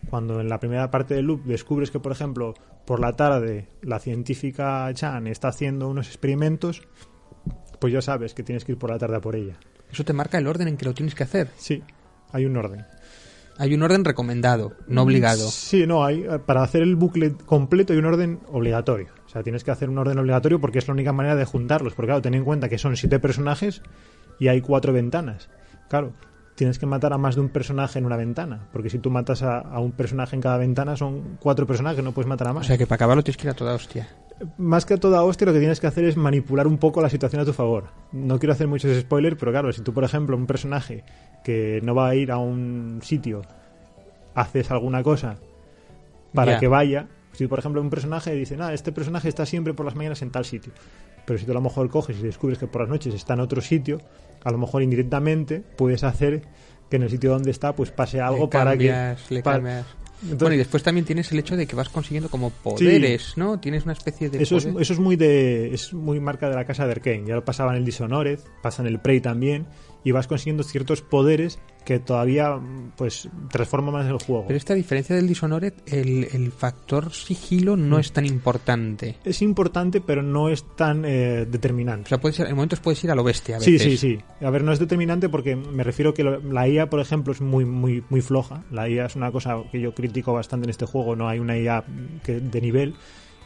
cuando 0.09 0.41
en 0.41 0.49
la 0.49 0.59
primera 0.59 0.91
parte 0.91 1.13
del 1.15 1.25
loop 1.27 1.45
descubres 1.45 1.91
que, 1.91 1.99
por 1.99 2.11
ejemplo, 2.11 2.55
por 2.85 2.99
la 2.99 3.13
tarde 3.13 3.67
la 3.81 3.99
científica 3.99 4.93
Chan 4.93 5.27
está 5.27 5.47
haciendo 5.47 5.87
unos 5.87 6.07
experimentos, 6.07 6.81
pues 7.79 7.93
ya 7.93 8.01
sabes 8.01 8.33
que 8.33 8.43
tienes 8.43 8.65
que 8.65 8.73
ir 8.73 8.77
por 8.77 8.89
la 8.89 8.97
tarde 8.97 9.17
a 9.17 9.21
por 9.21 9.35
ella. 9.35 9.57
Eso 9.91 10.03
te 10.03 10.13
marca 10.13 10.37
el 10.37 10.47
orden 10.47 10.67
en 10.67 10.77
que 10.77 10.85
lo 10.85 10.93
tienes 10.93 11.15
que 11.15 11.23
hacer. 11.23 11.49
Sí, 11.57 11.83
hay 12.31 12.45
un 12.45 12.57
orden. 12.57 12.85
Hay 13.59 13.73
un 13.73 13.81
orden 13.81 14.05
recomendado, 14.05 14.73
no 14.87 15.01
obligado. 15.01 15.49
Sí, 15.49 15.87
no, 15.87 16.05
hay, 16.05 16.25
para 16.45 16.61
hacer 16.61 16.83
el 16.83 16.95
bucle 16.95 17.33
completo 17.33 17.93
hay 17.93 17.99
un 17.99 18.05
orden 18.05 18.39
obligatorio. 18.51 19.07
O 19.25 19.29
sea, 19.29 19.41
tienes 19.41 19.63
que 19.63 19.71
hacer 19.71 19.89
un 19.89 19.97
orden 19.97 20.19
obligatorio 20.19 20.61
porque 20.61 20.77
es 20.77 20.87
la 20.87 20.93
única 20.93 21.11
manera 21.11 21.35
de 21.35 21.45
juntarlos. 21.45 21.95
Porque 21.95 22.07
claro, 22.07 22.21
ten 22.21 22.35
en 22.35 22.43
cuenta 22.43 22.69
que 22.69 22.77
son 22.77 22.95
siete 22.95 23.19
personajes 23.19 23.81
y 24.39 24.47
hay 24.49 24.61
cuatro 24.61 24.93
ventanas. 24.93 25.49
Claro, 25.89 26.13
tienes 26.57 26.79
que 26.79 26.85
matar 26.87 27.13
a 27.13 27.17
más 27.17 27.35
de 27.35 27.41
un 27.41 27.49
personaje 27.49 27.99
en 27.99 28.05
una 28.05 28.17
ventana. 28.17 28.67
Porque 28.73 28.89
si 28.89 28.97
tú 28.99 29.09
matas 29.11 29.43
a, 29.43 29.59
a 29.59 29.79
un 29.79 29.91
personaje 29.91 30.35
en 30.35 30.41
cada 30.41 30.57
ventana 30.57 30.97
son 30.97 31.37
cuatro 31.39 31.65
personajes, 31.67 32.03
no 32.03 32.11
puedes 32.11 32.27
matar 32.27 32.47
a 32.47 32.51
O 32.51 32.53
más. 32.55 32.65
sea 32.67 32.77
que 32.77 32.87
para 32.87 32.95
acabarlo 32.95 33.23
tienes 33.23 33.37
que 33.37 33.47
ir 33.47 33.51
a 33.51 33.53
toda 33.53 33.75
hostia. 33.75 34.07
Más 34.57 34.85
que 34.85 34.95
a 34.95 34.97
toda 34.97 35.23
hostia, 35.23 35.45
lo 35.45 35.53
que 35.53 35.59
tienes 35.59 35.79
que 35.79 35.87
hacer 35.87 36.03
es 36.05 36.17
manipular 36.17 36.67
un 36.67 36.77
poco 36.79 37.01
la 37.01 37.09
situación 37.09 37.41
a 37.41 37.45
tu 37.45 37.53
favor. 37.53 37.85
No 38.11 38.39
quiero 38.39 38.53
hacer 38.53 38.67
muchos 38.67 38.95
spoilers, 38.99 39.37
pero 39.39 39.51
claro, 39.51 39.71
si 39.71 39.81
tú, 39.81 39.93
por 39.93 40.03
ejemplo, 40.03 40.35
un 40.35 40.45
personaje 40.47 41.03
que 41.43 41.79
no 41.83 41.93
va 41.95 42.09
a 42.09 42.15
ir 42.15 42.31
a 42.31 42.37
un 42.37 42.99
sitio, 43.03 43.43
haces 44.35 44.69
alguna 44.71 45.03
cosa 45.03 45.37
para 46.33 46.59
que 46.59 46.67
vaya. 46.67 47.07
Si, 47.37 47.45
por 47.47 47.59
ejemplo, 47.59 47.79
un 47.81 47.89
personaje 47.89 48.33
dice, 48.33 48.57
nada, 48.57 48.73
este 48.73 48.91
personaje 48.91 49.29
está 49.29 49.45
siempre 49.45 49.73
por 49.73 49.85
las 49.85 49.95
mañanas 49.95 50.21
en 50.23 50.31
tal 50.31 50.43
sitio. 50.45 50.73
Pero 51.25 51.37
si 51.37 51.45
tú 51.45 51.51
a 51.51 51.55
lo 51.55 51.61
mejor 51.61 51.89
coges 51.89 52.17
y 52.17 52.23
descubres 52.23 52.57
que 52.57 52.67
por 52.67 52.81
las 52.81 52.89
noches 52.89 53.13
está 53.13 53.33
en 53.35 53.41
otro 53.41 53.61
sitio, 53.61 53.99
a 54.43 54.51
lo 54.51 54.57
mejor 54.57 54.81
indirectamente 54.81 55.61
puedes 55.75 56.03
hacer 56.03 56.41
que 56.89 56.95
en 56.95 57.03
el 57.03 57.09
sitio 57.09 57.31
donde 57.31 57.51
está 57.51 57.75
pues 57.75 57.91
pase 57.91 58.21
algo 58.21 58.45
Le 58.45 58.47
para 58.47 58.77
que... 58.77 59.15
le 59.29 59.43
pa- 59.43 59.53
cambias. 59.53 59.85
Entonces- 60.19 60.39
bueno, 60.39 60.55
y 60.55 60.57
después 60.57 60.81
también 60.81 61.05
tienes 61.05 61.31
el 61.31 61.37
hecho 61.37 61.55
de 61.55 61.67
que 61.67 61.75
vas 61.75 61.89
consiguiendo 61.89 62.27
como 62.29 62.49
poderes, 62.49 63.33
¿no? 63.37 63.59
Tienes 63.59 63.83
una 63.83 63.93
especie 63.93 64.31
de... 64.31 64.41
Eso 64.41 64.57
es, 64.57 64.65
poder. 64.65 64.81
eso 64.81 64.93
es 64.93 64.99
muy 64.99 65.15
de 65.15 65.71
es 65.75 65.93
muy 65.93 66.19
marca 66.19 66.49
de 66.49 66.55
la 66.55 66.65
casa 66.65 66.87
de 66.87 66.93
Arkane. 66.93 67.23
Ya 67.27 67.35
lo 67.35 67.45
pasaba 67.45 67.71
en 67.73 67.77
el 67.77 67.85
Dishonored, 67.85 68.39
pasa 68.63 68.81
en 68.81 68.87
el 68.87 68.99
Prey 68.99 69.21
también, 69.21 69.67
y 70.03 70.11
vas 70.11 70.27
consiguiendo 70.27 70.63
ciertos 70.63 71.01
poderes 71.01 71.59
que 71.85 71.99
todavía 71.99 72.59
pues 72.97 73.29
transforman 73.49 73.93
más 73.93 74.05
el 74.07 74.17
juego. 74.17 74.45
Pero 74.47 74.57
esta 74.57 74.73
diferencia 74.73 75.15
del 75.15 75.25
Dishonored, 75.27 75.73
el, 75.85 76.27
el 76.33 76.51
factor 76.51 77.13
sigilo 77.13 77.77
Mm. 77.77 77.89
no 77.89 77.99
es 77.99 78.11
tan 78.11 78.25
importante. 78.25 79.15
Es 79.23 79.41
importante, 79.41 80.01
pero 80.01 80.21
no 80.21 80.49
es 80.49 80.63
tan 80.75 81.03
eh, 81.05 81.45
O 81.47 81.51
determinante. 81.51 82.09
sea, 82.09 82.19
puedes 82.19 82.37
ir, 82.39 82.47
en 82.47 82.55
momentos 82.55 82.79
puedes 82.81 83.01
ir 83.03 83.11
a 83.11 83.15
lo 83.15 83.23
bestia 83.23 83.57
a 83.57 83.59
Sí, 83.61 83.79
sí, 83.79 83.95
sí. 83.97 84.17
A 84.41 84.49
ver, 84.49 84.63
no 84.63 84.71
es 84.73 84.79
determinante 84.79 85.29
porque 85.29 85.55
me 85.55 85.83
refiero 85.83 86.13
que 86.13 86.23
lo- 86.23 86.39
la 86.41 86.67
IA, 86.67 86.89
por 86.89 86.99
ejemplo, 86.99 87.31
es 87.31 87.39
muy, 87.41 87.63
muy, 87.65 88.03
muy 88.09 88.21
floja. 88.21 88.63
La 88.69 88.89
IA 88.89 89.05
es 89.05 89.15
una 89.15 89.31
cosa 89.31 89.55
que 89.71 89.79
yo 89.79 89.93
critico 89.93 90.33
bastante 90.33 90.65
en 90.65 90.71
este 90.71 90.85
juego. 90.85 91.15
No 91.15 91.29
hay 91.29 91.39
una 91.39 91.57
IA 91.57 91.85
que, 92.23 92.39
de 92.41 92.61
nivel. 92.61 92.95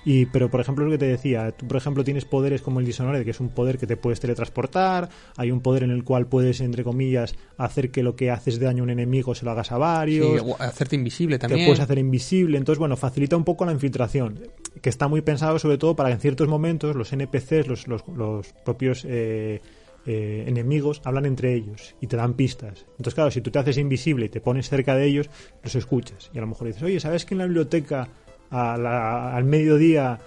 Y, 0.04 0.26
pero, 0.26 0.50
por 0.50 0.60
ejemplo, 0.62 0.84
lo 0.86 0.92
que 0.92 0.98
te 0.98 1.06
decía, 1.06 1.52
tú, 1.52 1.68
por 1.68 1.78
ejemplo, 1.78 2.04
tienes 2.04 2.26
poderes 2.26 2.62
como 2.62 2.80
el 2.80 2.86
Dishonored, 2.86 3.24
que 3.24 3.30
es 3.32 3.40
un 3.40 3.50
poder 3.50 3.78
que 3.78 3.86
te 3.86 3.98
puedes 3.98 4.20
teletransportar. 4.20 5.10
Hay 5.38 5.52
un 5.52 5.62
poder 5.62 5.84
en 5.84 5.92
el 5.92 6.04
cual 6.04 6.26
puedes, 6.28 6.60
entre 6.62 6.84
comillas, 6.84 7.36
hacer 7.58 7.92
que 7.92 8.02
lo 8.02 8.16
que 8.16 8.32
haces 8.32 8.60
de 8.60 8.66
daño 8.66 8.82
a 8.82 8.86
un 8.86 8.90
enemigo 8.90 9.36
se 9.36 9.46
lo 9.46 9.52
hagas 9.52 9.72
a 9.72 9.76
Sí, 9.76 9.80
varios 9.82 10.42
o 10.44 10.56
hacerte 10.62 10.96
invisible 10.96 11.38
te 11.38 11.48
también. 11.48 11.68
puedes 11.68 11.80
hacer 11.82 12.00
invisible. 12.00 12.58
Entonces, 12.58 12.80
bueno, 12.80 12.98
facilita 12.98 13.38
un 13.38 13.44
poco 13.44 13.64
la 13.66 13.72
infiltración, 13.74 14.40
que 14.82 14.90
está 14.90 15.08
muy 15.08 15.22
pensado 15.22 15.60
sobre 15.60 15.78
todo 15.78 15.96
para 15.96 16.10
que 16.10 16.14
en 16.16 16.20
ciertos 16.22 16.48
momentos 16.48 16.96
los 16.96 17.14
NPCs, 17.14 17.68
los, 17.68 17.88
los, 17.88 18.08
los 18.08 18.54
propios 18.66 19.06
eh, 19.08 19.62
eh, 20.08 20.46
enemigos, 20.48 21.02
hablan 21.06 21.26
entre 21.28 21.54
ellos 21.54 21.96
y 22.02 22.08
te 22.08 22.18
dan 22.18 22.34
pistas. 22.34 22.86
Entonces, 22.92 23.14
claro, 23.14 23.30
si 23.30 23.42
tú 23.42 23.52
te 23.52 23.60
haces 23.60 23.78
invisible 23.78 24.26
y 24.26 24.30
te 24.30 24.42
pones 24.42 24.68
cerca 24.68 24.96
de 24.96 25.06
ellos, 25.06 25.30
los 25.64 25.76
escuchas. 25.76 26.32
Y 26.34 26.40
a 26.40 26.42
lo 26.42 26.48
mejor 26.48 26.66
dices, 26.68 26.82
oye, 26.82 27.00
¿sabes 27.00 27.24
que 27.26 27.36
en 27.36 27.38
la 27.40 27.46
biblioteca 27.46 28.08
a 28.52 28.78
la- 28.78 29.36
al 29.36 29.44
mediodía 29.46 30.20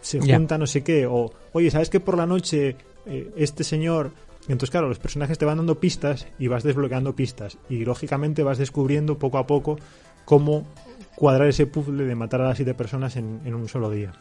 se 0.00 0.20
junta 0.36 0.56
no 0.58 0.66
sé 0.66 0.84
qué? 0.84 1.06
O, 1.06 1.32
oye, 1.52 1.70
¿sabes 1.70 1.90
que 1.90 1.98
por 2.00 2.16
la 2.16 2.26
noche 2.26 2.76
eh, 3.06 3.32
este 3.36 3.64
señor... 3.64 4.12
Entonces, 4.48 4.70
claro, 4.70 4.88
los 4.88 5.00
personajes 5.00 5.38
te 5.38 5.44
van 5.44 5.56
dando 5.56 5.80
pistas 5.80 6.28
y 6.38 6.46
vas 6.46 6.62
desbloqueando 6.62 7.16
pistas. 7.16 7.58
Y 7.68 7.84
lógicamente 7.84 8.44
vas 8.44 8.58
descubriendo 8.58 9.18
poco 9.18 9.38
a 9.38 9.46
poco 9.48 9.76
cómo 10.24 10.64
cuadrar 11.16 11.48
ese 11.48 11.66
puzzle 11.66 12.04
de 12.04 12.14
matar 12.14 12.42
a 12.42 12.48
las 12.48 12.56
siete 12.56 12.72
personas 12.74 13.16
en, 13.16 13.40
en 13.44 13.54
un 13.56 13.68
solo 13.68 13.90
día. 13.90 14.12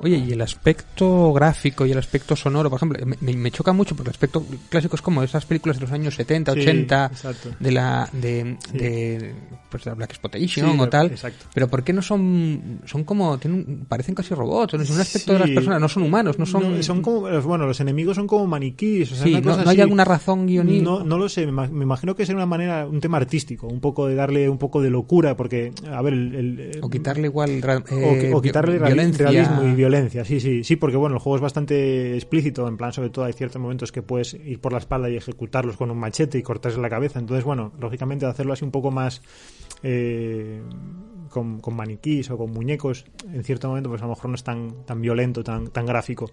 Oye, 0.00 0.16
y 0.16 0.32
el 0.32 0.40
aspecto 0.40 1.32
gráfico 1.32 1.84
y 1.86 1.92
el 1.92 1.98
aspecto 1.98 2.36
sonoro, 2.36 2.70
por 2.70 2.76
ejemplo, 2.78 3.04
me, 3.20 3.32
me 3.34 3.50
choca 3.50 3.72
mucho 3.72 3.96
porque 3.96 4.10
el 4.10 4.14
aspecto 4.14 4.44
clásico 4.68 4.94
es 4.96 5.02
como 5.02 5.22
esas 5.22 5.44
películas 5.44 5.76
de 5.78 5.82
los 5.82 5.92
años 5.92 6.14
70, 6.14 6.52
Sí, 6.54 6.60
80, 6.60 7.06
exacto. 7.06 7.50
de 7.58 7.72
la 7.72 8.08
de, 8.12 8.56
Sí. 8.70 8.78
de 8.78 9.34
pues 9.70 9.84
de 9.84 9.90
la 9.90 9.94
Black 9.96 10.10
Exploitation 10.10 10.72
Sí, 10.72 10.78
o 10.80 10.88
tal. 10.88 11.06
exacto. 11.08 11.46
Pero 11.52 11.68
¿por 11.68 11.82
qué 11.82 11.92
no 11.92 12.02
son 12.02 12.80
son 12.86 13.02
como 13.04 13.38
tienen 13.38 13.84
parecen 13.88 14.14
casi 14.14 14.34
robots, 14.34 14.74
no 14.74 14.82
es 14.82 14.90
un 14.90 15.00
aspecto 15.00 15.32
de 15.32 15.38
las 15.40 15.50
personas, 15.50 15.80
no 15.80 15.88
son 15.88 16.02
humanos, 16.04 16.38
no 16.38 16.46
son 16.46 16.76
No, 16.76 16.82
son 16.82 17.02
como, 17.02 17.22
bueno, 17.42 17.66
los 17.66 17.80
enemigos 17.80 18.16
son 18.16 18.26
como 18.26 18.46
maniquís. 18.46 19.10
O 19.12 19.14
sea, 19.16 19.26
una 19.26 19.40
no, 19.40 19.50
cosa 19.50 19.64
no 19.64 19.70
hay 19.70 19.76
así. 19.76 19.80
alguna 19.82 20.04
razón 20.04 20.46
guioní. 20.46 20.80
No, 20.80 21.02
no 21.02 21.18
lo 21.18 21.28
sé, 21.28 21.44
me 21.46 21.52
ima- 21.52 21.68
me 21.70 21.84
imagino 21.84 22.14
que 22.14 22.22
es 22.22 22.28
una 22.28 22.46
manera, 22.46 22.86
un 22.86 23.00
tema 23.00 23.16
artístico, 23.18 23.66
un 23.66 23.80
poco 23.80 24.06
de 24.06 24.14
darle 24.14 24.48
un 24.48 24.58
poco 24.58 24.80
de 24.80 24.90
locura, 24.90 25.36
porque, 25.36 25.72
a 25.92 26.00
ver, 26.02 26.12
el, 26.14 26.34
el- 26.34 26.78
o 26.82 26.88
quitarle 26.88 27.26
igual 27.26 27.60
o, 27.90 27.94
eh, 27.96 28.30
o 28.32 28.40
quitarle 28.40 28.78
violencia. 28.78 29.26
realismo 29.28 29.62
y 29.64 29.74
violencia, 29.74 29.87
sí, 30.24 30.40
sí, 30.40 30.64
sí, 30.64 30.76
porque 30.76 30.96
bueno, 30.96 31.16
el 31.16 31.20
juego 31.20 31.36
es 31.36 31.42
bastante 31.42 32.14
explícito, 32.14 32.66
en 32.68 32.76
plan, 32.76 32.92
sobre 32.92 33.10
todo 33.10 33.24
hay 33.24 33.32
ciertos 33.32 33.60
momentos 33.60 33.92
que 33.92 34.02
puedes 34.02 34.34
ir 34.34 34.60
por 34.60 34.72
la 34.72 34.78
espalda 34.78 35.08
y 35.10 35.16
ejecutarlos 35.16 35.76
con 35.76 35.90
un 35.90 35.98
machete 35.98 36.38
y 36.38 36.42
cortarse 36.42 36.80
la 36.80 36.90
cabeza, 36.90 37.18
entonces 37.18 37.44
bueno, 37.44 37.72
lógicamente 37.78 38.26
hacerlo 38.26 38.52
así 38.52 38.64
un 38.64 38.70
poco 38.70 38.90
más 38.90 39.22
eh, 39.82 40.62
con, 41.30 41.60
con 41.60 41.76
maniquís 41.76 42.30
o 42.30 42.38
con 42.38 42.52
muñecos, 42.52 43.04
en 43.32 43.44
cierto 43.44 43.68
momento 43.68 43.90
pues 43.90 44.02
a 44.02 44.04
lo 44.06 44.10
mejor 44.10 44.30
no 44.30 44.34
es 44.36 44.44
tan, 44.44 44.84
tan 44.84 45.00
violento, 45.00 45.44
tan, 45.44 45.68
tan 45.68 45.86
gráfico. 45.86 46.30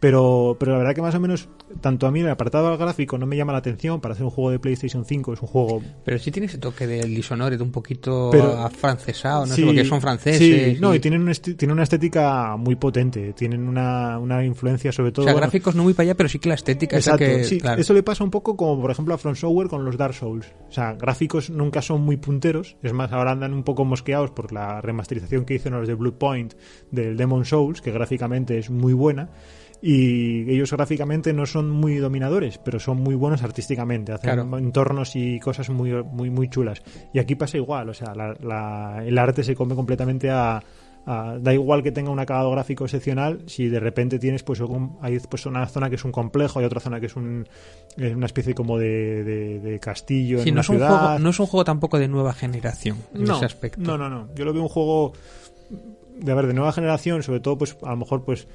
Pero, 0.00 0.56
pero 0.60 0.72
la 0.72 0.78
verdad 0.78 0.94
que 0.94 1.00
más 1.00 1.14
o 1.14 1.20
menos, 1.20 1.48
tanto 1.80 2.06
a 2.06 2.10
mí 2.10 2.20
el 2.20 2.28
apartado 2.28 2.76
gráfico 2.76 3.16
no 3.16 3.24
me 3.24 3.36
llama 3.38 3.52
la 3.52 3.58
atención 3.60 4.02
para 4.02 4.12
hacer 4.12 4.24
un 4.24 4.30
juego 4.30 4.50
de 4.50 4.58
PlayStation 4.58 5.06
5, 5.06 5.32
es 5.32 5.40
un 5.40 5.48
juego 5.48 5.82
Pero 6.04 6.18
sí 6.18 6.30
tiene 6.30 6.44
ese 6.46 6.58
toque 6.58 6.86
del 6.86 7.14
Dishonored 7.14 7.58
un 7.62 7.70
poquito 7.72 8.28
Pero- 8.30 8.58
afrancesado, 8.58 9.46
no 9.46 9.54
Sí, 9.54 9.62
sé, 9.62 9.66
porque 9.66 9.84
son 9.86 10.00
franceses. 10.02 10.74
Sí, 10.74 10.78
no, 10.80 10.92
y- 10.92 10.98
y 10.98 11.00
tienen, 11.00 11.22
un 11.26 11.32
tienen 11.32 11.72
una 11.72 11.84
estética 11.84 12.54
muy 12.58 12.76
potente. 12.76 13.32
Tienen 13.32 13.66
una, 13.66 14.18
una 14.18 14.44
influencia 14.44 14.92
sobre 14.92 15.08
o 15.08 15.12
todo. 15.14 15.24
sea, 15.24 15.32
bueno, 15.32 15.46
gráficos 15.46 15.74
no 15.74 15.84
muy 15.84 15.94
para 15.94 16.04
allá, 16.04 16.16
pero 16.16 16.28
sí 16.28 16.38
que 16.38 16.50
la 16.50 16.56
estética 16.56 16.98
esa 16.98 17.12
Exacto, 17.12 17.24
que 17.38 17.44
sí, 17.44 17.58
claro. 17.60 17.80
eso 17.80 17.94
le 17.94 18.02
pasa 18.02 18.24
un 18.24 18.30
poco 18.30 18.56
como 18.58 18.78
por 18.82 18.90
ejemplo 18.90 19.14
a 19.14 19.18
From 19.18 19.36
Software 19.36 19.68
con 19.68 19.86
los 19.86 19.96
Dark 19.96 20.12
Souls. 20.14 20.46
O 20.68 20.72
sea, 20.72 20.92
gráficos 20.94 21.48
nunca 21.48 21.80
son 21.80 22.02
muy 22.02 22.18
punteros, 22.18 22.76
es 22.82 22.92
más, 22.92 23.10
ahora 23.12 23.30
andan 23.32 23.54
un 23.54 23.62
poco 23.62 23.86
mosqueados 23.86 24.32
por 24.32 24.52
la 24.52 24.82
remasterización 24.82 25.46
que 25.46 25.54
hicieron 25.54 25.78
los 25.80 25.88
de 25.88 25.94
Blue 25.94 26.18
Point 26.18 26.52
del 26.90 27.16
Demon 27.16 27.46
Souls, 27.46 27.80
que 27.80 27.90
gráficamente 27.90 28.58
es 28.58 28.68
muy 28.68 28.92
buena. 28.92 29.30
Y 29.86 30.50
ellos 30.50 30.72
gráficamente 30.72 31.34
no 31.34 31.44
son 31.44 31.68
muy 31.68 31.96
dominadores, 31.96 32.56
pero 32.56 32.80
son 32.80 33.02
muy 33.02 33.14
buenos 33.14 33.42
artísticamente. 33.42 34.12
Hacen 34.12 34.32
Claro. 34.32 34.56
entornos 34.58 35.14
y 35.14 35.38
cosas 35.40 35.68
muy, 35.68 35.92
muy, 36.04 36.30
muy 36.30 36.48
chulas. 36.48 36.82
Y 37.12 37.18
aquí 37.18 37.34
pasa 37.34 37.58
igual, 37.58 37.90
o 37.90 37.94
sea, 37.94 38.14
la- 38.14 38.34
la- 38.42 39.02
el 39.04 39.18
arte 39.18 39.44
se 39.44 39.54
come 39.54 39.74
completamente 39.74 40.30
a, 40.30 40.62
a- 41.04 41.36
da 41.38 41.52
igual 41.52 41.82
que 41.82 41.92
tenga 41.92 42.10
un 42.10 42.18
acabado 42.18 42.50
gráfico 42.52 42.84
excepcional 42.84 43.40
si 43.46 43.68
de 43.68 43.78
repente 43.78 44.18
tienes 44.18 44.42
pues, 44.42 44.60
un- 44.60 44.96
hay 45.02 45.18
pues 45.18 45.44
una 45.44 45.66
zona 45.66 45.90
que 45.90 45.96
es 45.96 46.04
un 46.06 46.12
complejo 46.12 46.60
hay 46.60 46.64
otra 46.64 46.80
zona 46.80 46.98
que 46.98 47.04
es 47.06 47.14
un, 47.16 47.46
una 47.98 48.24
especie 48.24 48.54
como 48.54 48.78
de, 48.78 49.22
de- 49.22 49.60
de 49.60 49.80
castillo 49.80 50.38
Sí, 50.42 50.48
en 50.48 50.54
no 50.54 50.60
una 50.60 50.60
es, 50.62 50.68
un 50.70 50.76
ciudad 50.76 50.98
juego, 50.98 51.18
no 51.18 51.28
es 51.28 51.40
un 51.40 51.46
juego 51.46 51.64
tampoco 51.64 51.98
de 51.98 52.08
nueva 52.08 52.32
generación 52.32 52.96
en 53.14 53.24
no, 53.24 53.36
ese 53.36 53.44
aspecto. 53.44 53.82
no 53.82 53.98
no 53.98 54.08
no 54.08 54.28
yo 54.34 54.46
lo 54.46 54.54
veo 54.54 54.62
un 54.62 54.68
juego 54.70 55.12
de 56.20 56.32
a 56.32 56.34
ver 56.34 56.46
de 56.46 56.54
nueva 56.54 56.72
generación 56.72 57.22
sobre 57.22 57.40
todo 57.40 57.58
pues 57.58 57.76
a 57.82 57.90
lo 57.90 57.96
mejor 57.98 58.24
pues 58.24 58.48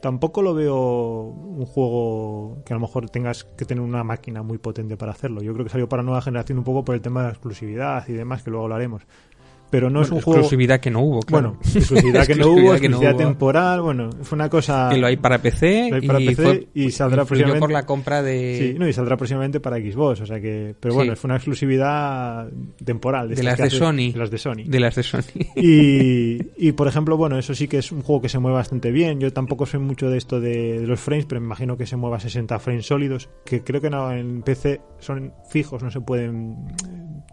tampoco 0.00 0.42
lo 0.42 0.54
veo 0.54 0.76
un 0.76 1.66
juego 1.66 2.62
que 2.64 2.72
a 2.72 2.76
lo 2.76 2.80
mejor 2.80 3.10
tengas 3.10 3.44
que 3.44 3.64
tener 3.64 3.82
una 3.82 4.04
máquina 4.04 4.42
muy 4.42 4.58
potente 4.58 4.96
para 4.96 5.12
hacerlo. 5.12 5.42
Yo 5.42 5.52
creo 5.52 5.64
que 5.64 5.70
salió 5.70 5.88
para 5.88 6.02
nueva 6.02 6.22
generación 6.22 6.58
un 6.58 6.64
poco 6.64 6.84
por 6.84 6.94
el 6.94 7.00
tema 7.00 7.20
de 7.20 7.26
la 7.26 7.32
exclusividad 7.32 8.08
y 8.08 8.12
demás, 8.12 8.42
que 8.42 8.50
luego 8.50 8.64
hablaremos. 8.64 9.02
Pero 9.70 9.88
no 9.88 10.02
es 10.02 10.10
un 10.10 10.20
juego... 10.20 10.40
exclusividad 10.40 10.80
que 10.80 10.90
no 10.90 11.00
hubo, 11.00 11.20
claro. 11.20 11.50
Bueno, 11.50 11.60
exclusividad 11.64 12.26
que 12.26 12.34
no 12.34 12.40
Exclusividad 12.46 12.50
hubo, 12.52 12.80
que 12.80 12.88
no 12.88 12.96
exclusividad 12.96 13.14
hubo. 13.14 13.18
temporal, 13.18 13.80
bueno, 13.82 14.10
fue 14.22 14.36
una 14.36 14.48
cosa... 14.48 14.88
que 14.92 14.98
lo 14.98 15.06
hay 15.06 15.16
para 15.16 15.38
PC, 15.40 15.88
Lo 15.90 15.96
hay 15.96 16.06
para 16.06 16.20
y, 16.20 16.26
PC 16.26 16.42
fue- 16.42 16.68
y 16.74 16.90
saldrá 16.90 17.24
próximamente- 17.24 17.60
por 17.60 17.70
la 17.70 17.86
compra 17.86 18.22
de, 18.22 18.72
Sí, 18.72 18.78
no, 18.78 18.88
y 18.88 18.92
saldrá 18.92 19.16
próximamente 19.16 19.60
para 19.60 19.76
Xbox, 19.78 20.20
o 20.22 20.26
sea 20.26 20.40
que... 20.40 20.74
Pero 20.80 20.92
Sí. 20.92 20.96
bueno, 20.96 21.16
fue 21.16 21.28
una 21.28 21.36
exclusividad 21.36 22.48
temporal. 22.84 23.28
de 23.34 23.42
las 23.42 23.58
de 23.58 23.70
Sony. 23.70 24.12
De 24.12 24.18
las 24.18 24.30
de 24.30 24.38
Sony. 24.38 24.64
de 24.66 24.80
las 24.80 24.94
de 24.96 25.02
Sony. 25.02 25.20
Y, 25.56 26.38
y, 26.68 26.72
por 26.72 26.88
ejemplo, 26.88 27.16
bueno, 27.16 27.38
eso 27.38 27.54
sí 27.54 27.68
que 27.68 27.78
es 27.78 27.92
un 27.92 28.02
juego 28.02 28.20
que 28.22 28.28
se 28.28 28.38
mueve 28.38 28.56
bastante 28.56 28.90
bien. 28.90 29.20
Yo 29.20 29.32
tampoco 29.32 29.66
soy 29.66 29.80
mucho 29.80 30.10
de 30.10 30.18
esto 30.18 30.40
de, 30.40 30.80
de 30.80 30.86
los 30.86 30.98
frames, 31.00 31.26
pero 31.26 31.40
me 31.40 31.46
imagino 31.46 31.76
que 31.76 31.86
se 31.86 31.96
mueva 31.96 32.16
a 32.16 32.20
60 32.20 32.58
frames 32.58 32.86
sólidos, 32.86 33.28
que 33.44 33.62
creo 33.62 33.80
que 33.80 33.90
no, 33.90 34.10
en 34.12 34.42
PC 34.42 34.80
son 34.98 35.32
fijos, 35.48 35.82
no 35.82 35.90
se 35.90 36.00
pueden 36.00 36.56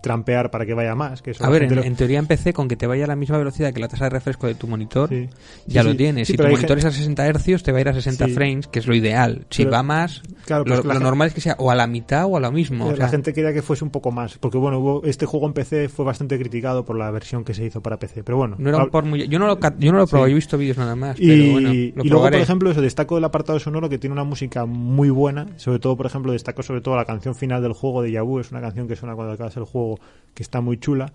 trampear 0.08 0.50
para 0.52 0.66
que 0.66 0.74
vaya 0.74 0.96
más. 0.96 1.22
Que 1.22 1.32
eso 1.32 1.44
A 1.46 1.50
ver, 1.50 1.64
en, 1.64 1.76
lo- 1.76 1.84
en 1.84 1.96
teoría 1.96 2.20
en 2.20 2.28
PC, 2.28 2.54
con 2.54 2.68
que 2.68 2.76
te 2.76 2.88
vaya 2.88 3.04
a 3.06 3.08
la 3.08 3.16
misma 3.16 3.38
velocidad 3.38 3.74
que 3.74 3.80
la 3.80 3.88
tasa 3.88 4.06
de 4.06 4.10
refresco 4.12 4.48
de 4.48 4.56
tu 4.56 4.68
monitor, 4.68 5.10
Sí. 5.10 5.28
ya 5.68 5.82
Sí, 5.84 5.88
lo 5.90 5.96
tienes. 5.96 6.28
Si 6.28 6.38
tu 6.38 6.44
monitor 6.44 6.78
es 6.78 6.86
a 6.86 6.92
60 6.92 7.28
Hz, 7.28 7.64
te 7.64 7.72
va 7.72 7.78
a 7.78 7.82
ir 7.82 7.90
a 7.90 7.94
60 7.94 8.26
Sí. 8.26 8.32
frames, 8.34 8.68
que 8.68 8.80
es 8.80 8.88
lo 8.88 8.96
ideal. 8.96 9.46
Si 9.50 9.64
Pero- 9.64 9.72
va 9.76 9.84
más, 9.84 10.22
Claro, 10.46 10.64
pues 10.66 10.84
lo, 10.84 10.92
gen- 10.92 11.04
normal 11.04 11.28
es 11.28 11.34
que 11.34 11.42
sea 11.42 11.56
o 11.60 11.70
a 11.72 11.76
la 11.76 11.88
mitad 11.88 12.26
o 12.26 12.38
a 12.38 12.40
lo 12.40 12.52
mismo. 12.52 12.88
o 12.88 12.96
la 12.96 13.10
gente 13.10 13.34
quería 13.34 13.54
que 13.54 13.62
fuese 13.62 13.84
un 13.84 13.90
poco 13.92 14.12
más, 14.12 14.38
porque 14.38 14.58
bueno, 14.58 14.80
hubo- 14.80 15.04
este 15.06 15.26
juego 15.26 15.46
en 15.48 15.54
PC 15.54 15.90
fue 15.90 16.06
bastante 16.06 16.38
criticado 16.40 16.86
por 16.86 16.98
la 16.98 17.12
versión 17.12 17.44
que 17.44 17.54
se 17.54 17.66
hizo 17.66 17.82
para 17.82 17.98
PC, 17.98 18.24
pero 18.24 18.38
bueno. 18.38 18.56
no 18.60 18.70
era 18.70 18.78
un 18.84 18.90
port 18.90 19.06
muy- 19.08 19.28
yo 19.28 19.40
no 19.40 19.48
lo, 19.48 19.60
yo 19.78 19.92
no 19.92 19.98
lo 19.98 20.04
he 20.06 20.08
probado, 20.08 20.28
yo 20.28 20.32
he 20.32 20.36
visto 20.36 20.58
vídeos 20.58 20.78
nada 20.78 20.96
más. 20.96 21.20
Y, 21.20 21.28
pero 21.28 21.52
bueno, 21.52 21.70
lo 21.70 21.74
y 21.74 21.92
luego, 22.10 22.24
por 22.26 22.36
ejemplo, 22.36 22.72
eso 22.72 22.82
destaco 22.82 23.18
el 23.18 23.24
apartado 23.24 23.60
sonoro 23.60 23.90
que 23.90 23.98
tiene 23.98 24.14
una 24.14 24.24
música 24.24 24.66
muy 24.66 25.10
buena. 25.10 25.48
Sobre 25.58 25.80
todo, 25.80 25.98
por 25.98 26.06
ejemplo, 26.06 26.32
destaco 26.32 26.64
sobre 26.64 26.82
todo 26.82 26.96
la 26.96 27.06
canción 27.06 27.36
final 27.36 27.62
del 27.62 27.74
juego 27.74 28.02
de 28.02 28.12
Yabu. 28.12 28.40
Es 28.40 28.52
una 28.52 28.62
canción 28.62 28.88
que 28.88 28.96
suena 28.96 29.16
cuando 29.16 29.34
acabas 29.34 29.56
el 29.58 29.64
juego 29.66 29.97
que 30.34 30.44
está 30.44 30.62
muy 30.62 30.78
chula. 30.78 31.14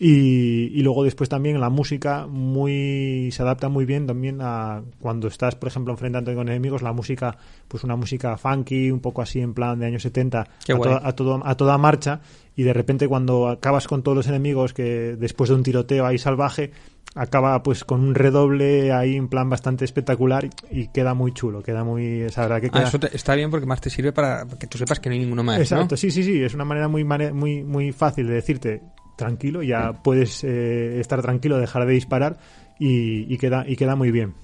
Y, 0.00 0.72
y 0.76 0.82
luego 0.82 1.04
después 1.04 1.28
también 1.28 1.60
la 1.60 1.70
música 1.70 2.26
muy 2.26 3.30
se 3.30 3.42
adapta 3.42 3.68
muy 3.68 3.84
bien 3.84 4.08
también 4.08 4.40
a 4.40 4.82
cuando 4.98 5.28
estás, 5.28 5.54
por 5.54 5.68
ejemplo, 5.68 5.92
enfrentando 5.92 6.34
con 6.34 6.48
enemigos, 6.48 6.82
la 6.82 6.92
música, 6.92 7.36
pues 7.68 7.84
una 7.84 7.94
música 7.94 8.36
funky, 8.36 8.90
un 8.90 8.98
poco 8.98 9.22
así 9.22 9.40
en 9.40 9.54
plan 9.54 9.78
de 9.78 9.86
años 9.86 10.02
70, 10.02 10.48
Qué 10.66 10.72
a, 10.72 11.00
a, 11.08 11.12
todo, 11.12 11.40
a 11.44 11.56
toda 11.56 11.78
marcha. 11.78 12.20
Y 12.56 12.62
de 12.62 12.72
repente 12.72 13.08
cuando 13.08 13.48
acabas 13.48 13.86
con 13.88 14.02
todos 14.02 14.16
los 14.16 14.26
enemigos, 14.28 14.72
que 14.74 15.16
después 15.18 15.50
de 15.50 15.56
un 15.56 15.62
tiroteo 15.62 16.06
ahí 16.06 16.18
salvaje, 16.18 16.70
acaba 17.16 17.62
pues 17.62 17.84
con 17.84 18.00
un 18.00 18.14
redoble 18.14 18.92
ahí 18.92 19.16
en 19.16 19.28
plan 19.28 19.48
bastante 19.48 19.84
espectacular 19.84 20.48
y, 20.70 20.88
queda 20.88 21.14
muy 21.14 21.32
chulo, 21.32 21.62
queda 21.62 21.84
muy, 21.84 22.22
esa 22.22 22.42
verdad 22.42 22.60
que 22.60 22.66
Ah, 22.68 22.70
queda... 22.70 22.82
eso 22.88 22.98
te- 23.00 23.16
está 23.16 23.34
bien 23.34 23.50
porque 23.50 23.66
más 23.66 23.80
te 23.80 23.90
sirve 23.90 24.12
para 24.12 24.46
que 24.58 24.66
tú 24.66 24.78
sepas 24.78 24.98
que 25.00 25.08
no 25.08 25.14
hay 25.14 25.20
ninguno 25.20 25.42
más. 25.44 25.56
¿no? 25.56 25.62
Exacto, 25.62 25.96
sí, 25.96 26.10
sí, 26.10 26.22
sí, 26.24 26.42
es 26.42 26.54
una 26.54 26.64
manera 26.64 26.88
muy 26.88 27.04
muy 27.04 27.62
muy 27.62 27.92
fácil 27.92 28.26
de 28.28 28.34
decirte 28.34 28.82
tranquilo, 29.16 29.62
ya 29.62 29.92
puedes 30.02 30.42
eh, 30.44 30.98
estar 31.00 31.22
tranquilo, 31.22 31.58
dejar 31.58 31.86
de 31.86 31.92
disparar 31.92 32.38
y, 32.80 33.32
y 33.32 33.38
queda 33.38 33.64
y 33.66 33.76
queda 33.76 33.94
muy 33.96 34.10
bien. 34.10 34.34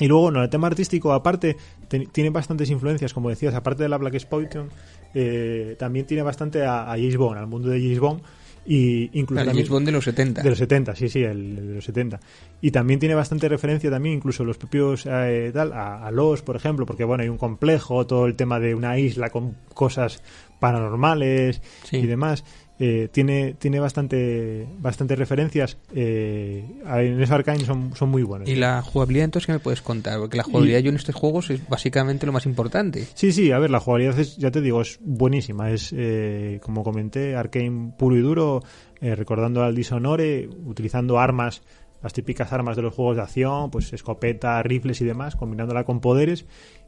Y 0.00 0.06
luego, 0.08 0.30
no, 0.30 0.42
el 0.42 0.48
tema 0.48 0.66
artístico, 0.68 1.12
aparte, 1.12 1.56
te- 1.88 2.06
tiene 2.06 2.30
bastantes 2.30 2.70
influencias, 2.70 3.12
como 3.14 3.28
decías, 3.28 3.54
aparte 3.54 3.82
de 3.82 3.88
la 3.90 3.98
Black 3.98 4.14
Exploitation, 4.14 4.70
eh, 5.18 5.76
también 5.78 6.04
tiene 6.06 6.22
bastante 6.22 6.62
a, 6.64 6.82
a 6.92 6.96
James 6.96 7.16
Bond, 7.16 7.38
al 7.38 7.46
mundo 7.46 7.68
de 7.70 7.80
James 7.80 7.98
Bond, 7.98 8.20
y 8.68 9.04
incluso 9.18 9.36
también- 9.44 9.56
James 9.56 9.68
Bond 9.70 9.86
de 9.86 9.92
los 9.92 10.04
70. 10.04 10.42
de 10.42 10.50
los 10.50 10.58
70, 10.58 10.94
sí, 10.96 11.08
sí, 11.08 11.22
el, 11.22 11.58
el 11.58 11.68
de 11.68 11.74
los 11.76 11.84
70. 11.84 12.20
Y 12.60 12.70
también 12.72 12.98
tiene 13.00 13.14
bastante 13.14 13.48
referencia 13.48 13.90
también, 13.90 14.16
incluso 14.16 14.44
los 14.44 14.58
propios 14.58 15.06
eh, 15.08 15.50
tal, 15.54 15.72
a, 15.72 16.04
a 16.06 16.10
los, 16.10 16.42
por 16.42 16.56
ejemplo, 16.56 16.84
porque 16.84 17.04
bueno, 17.04 17.22
hay 17.22 17.28
un 17.28 17.38
complejo, 17.38 18.06
todo 18.06 18.26
el 18.26 18.34
tema 18.34 18.58
de 18.60 18.74
una 18.74 18.98
isla 18.98 19.30
con 19.30 19.56
cosas 19.72 20.22
paranormales 20.58 21.62
Sí. 21.84 21.98
y 21.98 22.06
demás. 22.06 22.44
Eh, 22.78 23.08
tiene 23.10 23.54
tiene 23.54 23.80
bastante 23.80 24.68
bastante 24.78 25.16
referencias 25.16 25.78
eh, 25.94 26.62
en 26.86 27.22
eso 27.22 27.34
Arkane 27.34 27.64
son, 27.64 27.96
son 27.96 28.10
muy 28.10 28.22
buenos 28.22 28.46
Y 28.46 28.54
la 28.54 28.82
jugabilidad, 28.82 29.24
entonces, 29.24 29.46
¿qué 29.46 29.52
me 29.52 29.58
puedes 29.58 29.80
contar? 29.80 30.18
Porque 30.18 30.36
la 30.36 30.42
jugabilidad 30.42 30.80
yo 30.80 30.90
en 30.90 30.96
estos 30.96 31.14
juegos 31.14 31.50
es 31.50 31.66
básicamente 31.68 32.26
lo 32.26 32.32
más 32.32 32.46
importante. 32.46 33.06
Sí, 33.14 33.32
sí, 33.32 33.50
a 33.52 33.58
ver, 33.58 33.70
la 33.70 33.80
jugabilidad 33.80 34.18
es, 34.18 34.36
ya 34.36 34.50
te 34.50 34.60
digo, 34.60 34.80
es 34.80 34.98
buenísima. 35.02 35.70
Es, 35.70 35.92
eh, 35.96 36.60
como 36.62 36.84
comenté, 36.84 37.36
arcane 37.36 37.92
puro 37.96 38.16
y 38.16 38.20
duro, 38.20 38.62
eh, 39.00 39.14
recordando 39.14 39.62
al 39.62 39.74
Dishonored, 39.74 40.48
utilizando 40.66 41.18
armas, 41.18 41.62
las 42.02 42.12
típicas 42.12 42.52
armas 42.52 42.76
de 42.76 42.82
los 42.82 42.94
juegos 42.94 43.16
de 43.16 43.22
acción, 43.22 43.70
pues 43.70 43.92
escopeta, 43.92 44.62
rifles 44.62 45.00
y 45.00 45.04
demás, 45.04 45.36
combinándola 45.36 45.84
con 45.84 46.00
poderes 46.00 46.44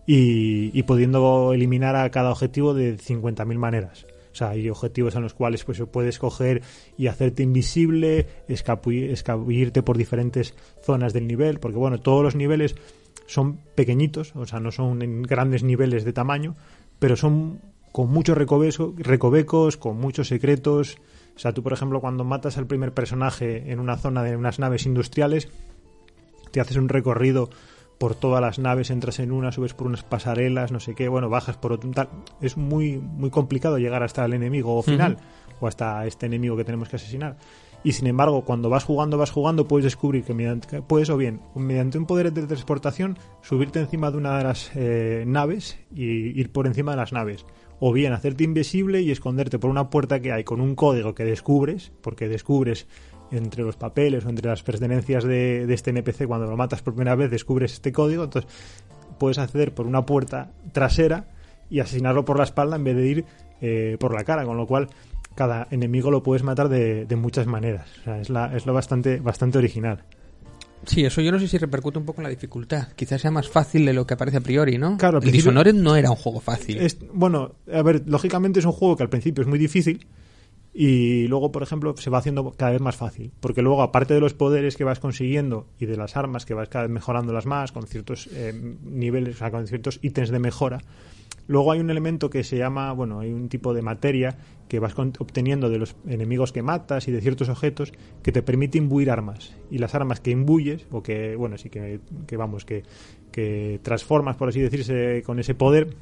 y, 0.06 0.70
y 0.78 0.82
pudiendo 0.84 1.52
eliminar 1.52 1.96
a 1.96 2.10
cada 2.10 2.30
objetivo 2.30 2.74
de 2.74 2.96
50.000 2.96 3.58
maneras. 3.58 4.06
Sea, 4.38 4.50
hay 4.50 4.70
objetivos 4.70 5.16
en 5.16 5.22
los 5.22 5.34
cuales 5.34 5.64
pues 5.64 5.82
puedes 5.90 6.20
coger 6.20 6.62
y 6.96 7.08
hacerte 7.08 7.42
invisible, 7.42 8.28
escabullirte 8.46 9.82
por 9.82 9.98
diferentes 9.98 10.54
zonas 10.80 11.12
del 11.12 11.26
nivel, 11.26 11.58
porque 11.58 11.76
bueno, 11.76 11.98
todos 11.98 12.22
los 12.22 12.36
niveles 12.36 12.76
son 13.26 13.58
pequeñitos, 13.74 14.36
o 14.36 14.46
sea, 14.46 14.60
no 14.60 14.70
son 14.70 15.02
en 15.02 15.22
grandes 15.22 15.64
niveles 15.64 16.04
de 16.04 16.12
tamaño, 16.12 16.54
pero 17.00 17.16
son 17.16 17.60
con 17.90 18.10
muchos 18.10 18.38
recovecos, 18.38 19.76
con 19.76 19.98
muchos 19.98 20.28
secretos. 20.28 20.98
O 21.34 21.38
sea, 21.40 21.52
tú, 21.52 21.64
por 21.64 21.72
ejemplo, 21.72 22.00
cuando 22.00 22.22
matas 22.22 22.58
al 22.58 22.66
primer 22.68 22.94
personaje 22.94 23.72
en 23.72 23.80
una 23.80 23.96
zona 23.96 24.22
de 24.22 24.36
unas 24.36 24.60
naves 24.60 24.86
industriales, 24.86 25.48
te 26.52 26.60
haces 26.60 26.76
un 26.76 26.88
recorrido 26.88 27.50
por 27.98 28.14
todas 28.14 28.40
las 28.40 28.58
naves, 28.58 28.90
entras 28.90 29.18
en 29.18 29.32
una, 29.32 29.52
subes 29.52 29.74
por 29.74 29.86
unas 29.86 30.04
pasarelas, 30.04 30.72
no 30.72 30.80
sé 30.80 30.94
qué, 30.94 31.08
bueno, 31.08 31.28
bajas 31.28 31.56
por 31.56 31.72
otro 31.72 31.90
tal. 31.90 32.08
Es 32.40 32.56
muy, 32.56 32.98
muy 32.98 33.30
complicado 33.30 33.78
llegar 33.78 34.02
hasta 34.02 34.24
el 34.24 34.32
enemigo 34.32 34.80
final 34.82 35.18
o 35.60 35.66
hasta 35.66 36.06
este 36.06 36.26
enemigo 36.26 36.56
que 36.56 36.64
tenemos 36.64 36.88
que 36.88 36.96
asesinar. 36.96 37.36
y 37.84 37.92
sin 37.92 38.08
embargo 38.08 38.42
cuando 38.42 38.68
vas 38.68 38.84
jugando 38.84 39.18
vas 39.18 39.30
jugando 39.30 39.68
puedes 39.68 39.84
descubrir 39.84 40.24
que 40.24 40.34
mediante, 40.34 40.82
puedes 40.82 41.10
o 41.10 41.16
bien 41.16 41.40
mediante 41.54 41.96
un 41.98 42.06
poder 42.06 42.32
de 42.32 42.42
transportación 42.46 43.18
subirte 43.42 43.78
encima 43.78 44.10
de 44.10 44.16
una 44.16 44.38
de 44.38 44.44
las 44.44 44.70
eh, 44.74 45.24
naves 45.26 45.78
y 45.94 46.04
ir 46.38 46.50
por 46.50 46.66
encima 46.66 46.92
de 46.92 46.96
las 46.96 47.12
naves 47.12 47.44
o 47.80 47.92
bien 47.92 48.12
hacerte 48.12 48.42
invisible 48.42 49.02
y 49.02 49.12
esconderte 49.12 49.60
por 49.60 49.70
una 49.70 49.90
puerta 49.90 50.20
que 50.20 50.32
hay 50.32 50.42
con 50.42 50.60
un 50.60 50.74
código 50.74 51.14
que 51.14 51.24
descubres 51.24 51.92
porque 52.02 52.28
descubres 52.28 52.88
entre 53.30 53.62
los 53.62 53.76
papeles 53.76 54.24
o 54.24 54.28
entre 54.28 54.48
las 54.48 54.62
pertenencias 54.62 55.24
de, 55.24 55.66
de 55.66 55.74
este 55.74 55.90
NPC 55.90 56.26
cuando 56.26 56.46
lo 56.46 56.56
matas 56.56 56.82
por 56.82 56.94
primera 56.94 57.14
vez 57.14 57.30
descubres 57.30 57.72
este 57.74 57.92
código 57.92 58.24
entonces 58.24 58.50
puedes 59.18 59.38
acceder 59.38 59.74
por 59.74 59.86
una 59.86 60.06
puerta 60.06 60.52
trasera 60.72 61.26
y 61.70 61.80
asesinarlo 61.80 62.24
por 62.24 62.38
la 62.38 62.44
espalda 62.44 62.76
en 62.76 62.84
vez 62.84 62.96
de 62.96 63.06
ir 63.06 63.24
eh, 63.60 63.96
por 64.00 64.14
la 64.14 64.24
cara, 64.24 64.44
con 64.44 64.56
lo 64.56 64.66
cual 64.66 64.88
cada 65.34 65.68
enemigo 65.70 66.10
lo 66.10 66.22
puedes 66.22 66.42
matar 66.42 66.68
de, 66.68 67.04
de 67.04 67.16
muchas 67.16 67.46
maneras. 67.46 67.86
O 68.00 68.04
sea, 68.04 68.20
es, 68.20 68.30
la, 68.30 68.56
es 68.56 68.66
lo 68.66 68.72
bastante, 68.72 69.20
bastante 69.20 69.58
original. 69.58 70.04
Sí, 70.86 71.04
eso 71.04 71.20
yo 71.20 71.32
no 71.32 71.38
sé 71.38 71.48
si 71.48 71.58
repercute 71.58 71.98
un 71.98 72.04
poco 72.04 72.20
en 72.20 72.24
la 72.24 72.30
dificultad. 72.30 72.88
Quizás 72.94 73.20
sea 73.20 73.30
más 73.30 73.48
fácil 73.48 73.84
de 73.84 73.92
lo 73.92 74.06
que 74.06 74.14
aparece 74.14 74.38
a 74.38 74.40
priori, 74.40 74.78
¿no? 74.78 74.96
Claro, 74.96 75.18
al 75.18 75.24
el 75.24 75.32
Dishonored 75.32 75.74
no 75.74 75.96
era 75.96 76.10
un 76.10 76.16
juego 76.16 76.40
fácil. 76.40 76.78
Es, 76.78 76.98
bueno, 77.12 77.56
a 77.70 77.82
ver, 77.82 78.04
lógicamente 78.06 78.60
es 78.60 78.64
un 78.64 78.72
juego 78.72 78.96
que 78.96 79.02
al 79.02 79.08
principio 79.08 79.42
es 79.42 79.48
muy 79.48 79.58
difícil 79.58 80.06
y 80.80 81.26
luego, 81.26 81.50
por 81.50 81.64
ejemplo, 81.64 81.96
se 81.96 82.08
va 82.08 82.18
haciendo 82.18 82.52
cada 82.52 82.70
vez 82.70 82.80
más 82.80 82.94
fácil. 82.94 83.32
Porque 83.40 83.62
luego, 83.62 83.82
aparte 83.82 84.14
de 84.14 84.20
los 84.20 84.32
poderes 84.32 84.76
que 84.76 84.84
vas 84.84 85.00
consiguiendo 85.00 85.66
y 85.80 85.86
de 85.86 85.96
las 85.96 86.16
armas 86.16 86.46
que 86.46 86.54
vas 86.54 86.68
cada 86.68 86.84
vez 86.84 86.92
mejorándolas 86.92 87.46
más, 87.46 87.72
con 87.72 87.84
ciertos 87.88 88.28
eh, 88.32 88.52
niveles, 88.84 89.34
o 89.34 89.38
sea, 89.38 89.50
con 89.50 89.66
ciertos 89.66 89.98
ítems 90.02 90.30
de 90.30 90.38
mejora, 90.38 90.78
luego 91.48 91.72
hay 91.72 91.80
un 91.80 91.90
elemento 91.90 92.30
que 92.30 92.44
se 92.44 92.58
llama, 92.58 92.92
bueno, 92.92 93.18
hay 93.18 93.32
un 93.32 93.48
tipo 93.48 93.74
de 93.74 93.82
materia 93.82 94.38
que 94.68 94.78
vas 94.78 94.96
obteniendo 94.96 95.68
de 95.68 95.80
los 95.80 95.96
enemigos 96.06 96.52
que 96.52 96.62
matas 96.62 97.08
y 97.08 97.10
de 97.10 97.22
ciertos 97.22 97.48
objetos 97.48 97.92
que 98.22 98.30
te 98.30 98.42
permite 98.42 98.78
imbuir 98.78 99.10
armas. 99.10 99.56
Y 99.72 99.78
las 99.78 99.96
armas 99.96 100.20
que 100.20 100.30
imbuyes, 100.30 100.86
o 100.92 101.02
que, 101.02 101.34
bueno, 101.34 101.58
sí 101.58 101.70
que, 101.70 101.98
que 102.28 102.36
vamos, 102.36 102.64
que, 102.64 102.84
que 103.32 103.80
transformas, 103.82 104.36
por 104.36 104.50
así 104.50 104.60
decirse, 104.60 105.24
con 105.26 105.40
ese 105.40 105.56
poder, 105.56 105.96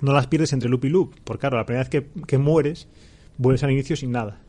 no 0.00 0.12
las 0.12 0.26
pierdes 0.26 0.52
entre 0.52 0.68
loop 0.68 0.86
y 0.86 0.88
loop. 0.88 1.14
Porque 1.22 1.42
claro, 1.42 1.56
la 1.56 1.66
primera 1.66 1.84
vez 1.84 1.88
que, 1.88 2.08
que 2.26 2.38
mueres, 2.38 2.88
vuelves 3.42 3.62
al 3.64 3.72
inicio 3.72 3.96
sin 3.96 4.12
nada. 4.12 4.40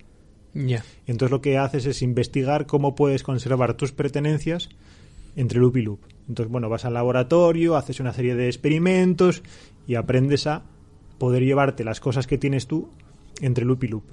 Entonces 1.07 1.31
lo 1.31 1.41
que 1.41 1.57
haces 1.57 1.85
es 1.85 2.01
investigar 2.01 2.67
cómo 2.67 2.95
puedes 2.95 3.23
conservar 3.23 3.73
tus 3.75 3.91
pertenencias 3.91 4.69
entre 5.35 5.59
loop 5.59 5.77
y 5.77 5.81
loop. 5.81 5.99
Entonces, 6.29 6.51
bueno, 6.51 6.69
vas 6.69 6.85
al 6.85 6.93
laboratorio, 6.93 7.75
haces 7.75 7.99
una 7.99 8.13
serie 8.13 8.35
de 8.35 8.47
experimentos 8.47 9.41
y 9.87 9.95
aprendes 9.95 10.47
a 10.47 10.63
poder 11.17 11.43
llevarte 11.43 11.83
las 11.83 11.99
cosas 11.99 12.27
que 12.27 12.37
tienes 12.37 12.67
tú 12.67 12.89
entre 13.41 13.65
loop 13.65 13.83
y 13.83 13.87
loop. 13.87 14.03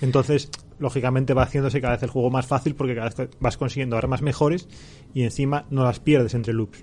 Entonces, 0.00 0.50
lógicamente 0.78 1.34
va 1.34 1.42
haciéndose 1.42 1.80
cada 1.80 1.94
vez 1.94 2.02
el 2.02 2.10
juego 2.10 2.30
más 2.30 2.46
fácil 2.46 2.74
porque 2.74 2.94
cada 2.94 3.10
vez 3.10 3.30
vas 3.38 3.56
consiguiendo 3.56 3.96
armas 3.96 4.22
mejores 4.22 4.68
y 5.12 5.22
encima 5.22 5.66
no 5.70 5.84
las 5.84 6.00
pierdes 6.00 6.34
entre 6.34 6.54
loops. 6.54 6.82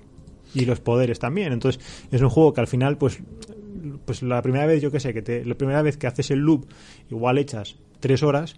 Y 0.53 0.65
los 0.65 0.79
poderes 0.79 1.19
también. 1.19 1.53
Entonces, 1.53 1.81
es 2.11 2.21
un 2.21 2.29
juego 2.29 2.53
que 2.53 2.61
al 2.61 2.67
final, 2.67 2.97
pues, 2.97 3.19
pues 4.05 4.21
la 4.23 4.41
primera 4.41 4.65
vez, 4.65 4.81
yo 4.81 4.91
que 4.91 4.99
sé, 4.99 5.13
que 5.13 5.21
te, 5.21 5.45
la 5.45 5.55
primera 5.55 5.81
vez 5.81 5.97
que 5.97 6.07
haces 6.07 6.31
el 6.31 6.39
loop, 6.39 6.65
igual 7.09 7.37
echas 7.37 7.77
tres 7.99 8.23
horas 8.23 8.55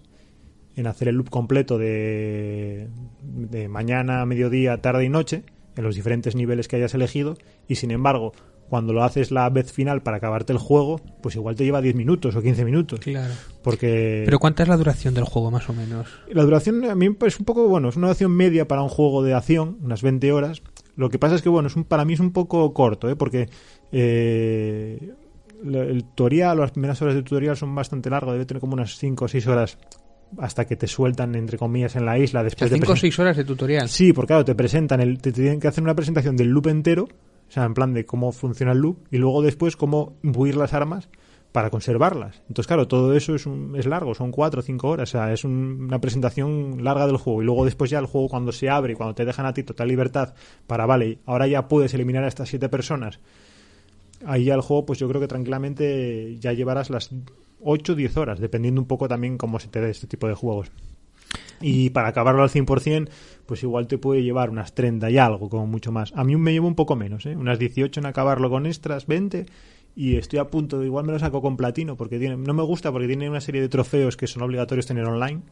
en 0.76 0.86
hacer 0.86 1.08
el 1.08 1.16
loop 1.16 1.30
completo 1.30 1.78
de, 1.78 2.88
de 3.22 3.68
mañana, 3.68 4.24
mediodía, 4.26 4.78
tarde 4.78 5.04
y 5.04 5.08
noche, 5.08 5.44
en 5.76 5.84
los 5.84 5.94
diferentes 5.94 6.34
niveles 6.34 6.68
que 6.68 6.76
hayas 6.76 6.94
elegido, 6.94 7.36
y 7.68 7.76
sin 7.76 7.90
embargo, 7.90 8.32
cuando 8.68 8.92
lo 8.92 9.04
haces 9.04 9.30
la 9.30 9.48
vez 9.50 9.72
final 9.72 10.02
para 10.02 10.16
acabarte 10.16 10.52
el 10.52 10.58
juego, 10.58 11.00
pues 11.22 11.36
igual 11.36 11.54
te 11.54 11.64
lleva 11.64 11.80
10 11.80 11.94
minutos 11.94 12.34
o 12.34 12.42
15 12.42 12.64
minutos. 12.64 13.00
Claro. 13.00 13.34
Porque 13.62 14.22
Pero 14.24 14.38
¿cuánta 14.38 14.62
es 14.62 14.68
la 14.68 14.76
duración 14.76 15.14
del 15.14 15.24
juego, 15.24 15.50
más 15.50 15.68
o 15.68 15.72
menos? 15.72 16.08
la 16.28 16.42
duración 16.42 16.84
a 16.84 16.94
mí 16.94 17.08
me 17.08 17.14
parece 17.14 17.38
un 17.40 17.44
poco, 17.44 17.68
bueno, 17.68 17.88
es 17.88 17.96
una 17.96 18.08
duración 18.08 18.32
media 18.32 18.66
para 18.66 18.82
un 18.82 18.88
juego 18.88 19.22
de 19.22 19.34
acción, 19.34 19.78
unas 19.82 20.02
20 20.02 20.32
horas. 20.32 20.62
Lo 20.96 21.10
que 21.10 21.18
pasa 21.18 21.34
es 21.34 21.42
que, 21.42 21.48
bueno, 21.48 21.68
es 21.68 21.76
un, 21.76 21.84
para 21.84 22.04
mí 22.04 22.14
es 22.14 22.20
un 22.20 22.32
poco 22.32 22.72
corto, 22.72 23.08
¿eh? 23.08 23.16
porque 23.16 23.48
eh, 23.96 25.12
el 25.64 26.04
tutorial, 26.04 26.58
las 26.58 26.72
primeras 26.72 27.00
horas 27.00 27.14
de 27.14 27.22
tutorial 27.22 27.56
son 27.56 27.74
bastante 27.74 28.10
largas, 28.10 28.32
debe 28.34 28.44
tener 28.44 28.60
como 28.60 28.74
unas 28.74 28.96
5 28.98 29.24
o 29.24 29.28
6 29.28 29.46
horas 29.46 29.78
hasta 30.38 30.66
que 30.66 30.74
te 30.76 30.86
sueltan, 30.88 31.34
entre 31.36 31.56
comillas, 31.58 31.94
en 31.96 32.04
la 32.04 32.18
isla. 32.18 32.40
O 32.40 32.44
Después 32.44 32.70
de 32.70 32.76
5 32.76 32.90
o 32.92 32.94
presen- 32.94 33.00
6 33.00 33.18
horas 33.20 33.36
de 33.36 33.44
tutorial. 33.44 33.88
Sí, 33.88 34.12
porque 34.12 34.28
claro, 34.28 34.44
te 34.44 34.54
presentan, 34.54 35.00
el, 35.00 35.18
te 35.20 35.32
tienen 35.32 35.60
que 35.60 35.68
hacer 35.68 35.82
una 35.84 35.94
presentación 35.94 36.36
del 36.36 36.48
loop 36.48 36.66
entero, 36.66 37.04
o 37.04 37.50
sea, 37.50 37.64
en 37.64 37.74
plan 37.74 37.94
de 37.94 38.04
cómo 38.04 38.32
funciona 38.32 38.72
el 38.72 38.78
loop, 38.78 38.98
y 39.10 39.18
luego 39.18 39.42
después 39.42 39.76
cómo 39.76 40.16
imbuir 40.22 40.56
las 40.56 40.74
armas 40.74 41.08
para 41.52 41.70
conservarlas. 41.70 42.42
Entonces, 42.48 42.66
claro, 42.66 42.88
todo 42.88 43.14
eso 43.14 43.36
es, 43.36 43.46
un- 43.46 43.76
es 43.76 43.86
largo, 43.86 44.12
son 44.16 44.32
cuatro 44.32 44.58
o 44.58 44.62
cinco 44.62 44.88
horas, 44.88 45.10
o 45.10 45.12
sea, 45.12 45.32
es 45.32 45.44
un- 45.44 45.84
una 45.86 46.00
presentación 46.00 46.82
larga 46.82 47.06
del 47.06 47.16
juego. 47.16 47.42
Y 47.42 47.44
luego 47.46 47.64
después 47.64 47.90
ya 47.90 48.00
el 48.00 48.06
juego 48.06 48.28
cuando 48.28 48.50
se 48.50 48.68
abre 48.68 48.96
cuando 48.96 49.14
te 49.14 49.24
dejan 49.24 49.46
a 49.46 49.54
ti 49.54 49.62
total 49.62 49.86
libertad 49.86 50.34
para, 50.66 50.84
vale, 50.84 51.20
ahora 51.26 51.46
ya 51.46 51.68
puedes 51.68 51.94
eliminar 51.94 52.24
a 52.24 52.28
estas 52.28 52.48
siete 52.48 52.68
personas, 52.68 53.20
ahí 54.26 54.44
ya 54.44 54.54
el 54.54 54.60
juego, 54.60 54.86
pues 54.86 54.98
yo 54.98 55.08
creo 55.08 55.20
que 55.20 55.28
tranquilamente 55.28 56.36
ya 56.38 56.52
llevarás 56.52 56.90
las 56.90 57.10
8 57.62 57.92
o 57.92 57.96
10 57.96 58.16
horas, 58.16 58.40
dependiendo 58.40 58.80
un 58.80 58.86
poco 58.86 59.08
también 59.08 59.38
cómo 59.38 59.58
se 59.58 59.68
te 59.68 59.80
dé 59.80 59.90
este 59.90 60.06
tipo 60.06 60.28
de 60.28 60.34
juegos. 60.34 60.70
Y 61.60 61.90
para 61.90 62.08
acabarlo 62.08 62.42
al 62.42 62.50
100%, 62.50 63.08
pues 63.46 63.62
igual 63.62 63.86
te 63.86 63.98
puede 63.98 64.22
llevar 64.22 64.50
unas 64.50 64.74
30 64.74 65.10
y 65.10 65.18
algo, 65.18 65.48
como 65.48 65.66
mucho 65.66 65.92
más. 65.92 66.12
A 66.14 66.24
mí 66.24 66.36
me 66.36 66.52
llevo 66.52 66.68
un 66.68 66.74
poco 66.74 66.96
menos, 66.96 67.26
¿eh? 67.26 67.36
unas 67.36 67.58
18 67.58 68.00
en 68.00 68.06
acabarlo 68.06 68.50
con 68.50 68.66
extras, 68.66 69.06
20. 69.06 69.46
Y 69.96 70.16
estoy 70.16 70.40
a 70.40 70.48
punto, 70.48 70.80
de, 70.80 70.86
igual 70.86 71.04
me 71.06 71.12
lo 71.12 71.18
saco 71.18 71.40
con 71.40 71.56
platino, 71.56 71.96
porque 71.96 72.18
tiene, 72.18 72.36
no 72.36 72.52
me 72.52 72.64
gusta 72.64 72.90
porque 72.90 73.06
tiene 73.06 73.30
una 73.30 73.40
serie 73.40 73.60
de 73.60 73.68
trofeos 73.68 74.16
que 74.16 74.26
son 74.26 74.42
obligatorios 74.42 74.86
tener 74.86 75.06
online. 75.06 75.42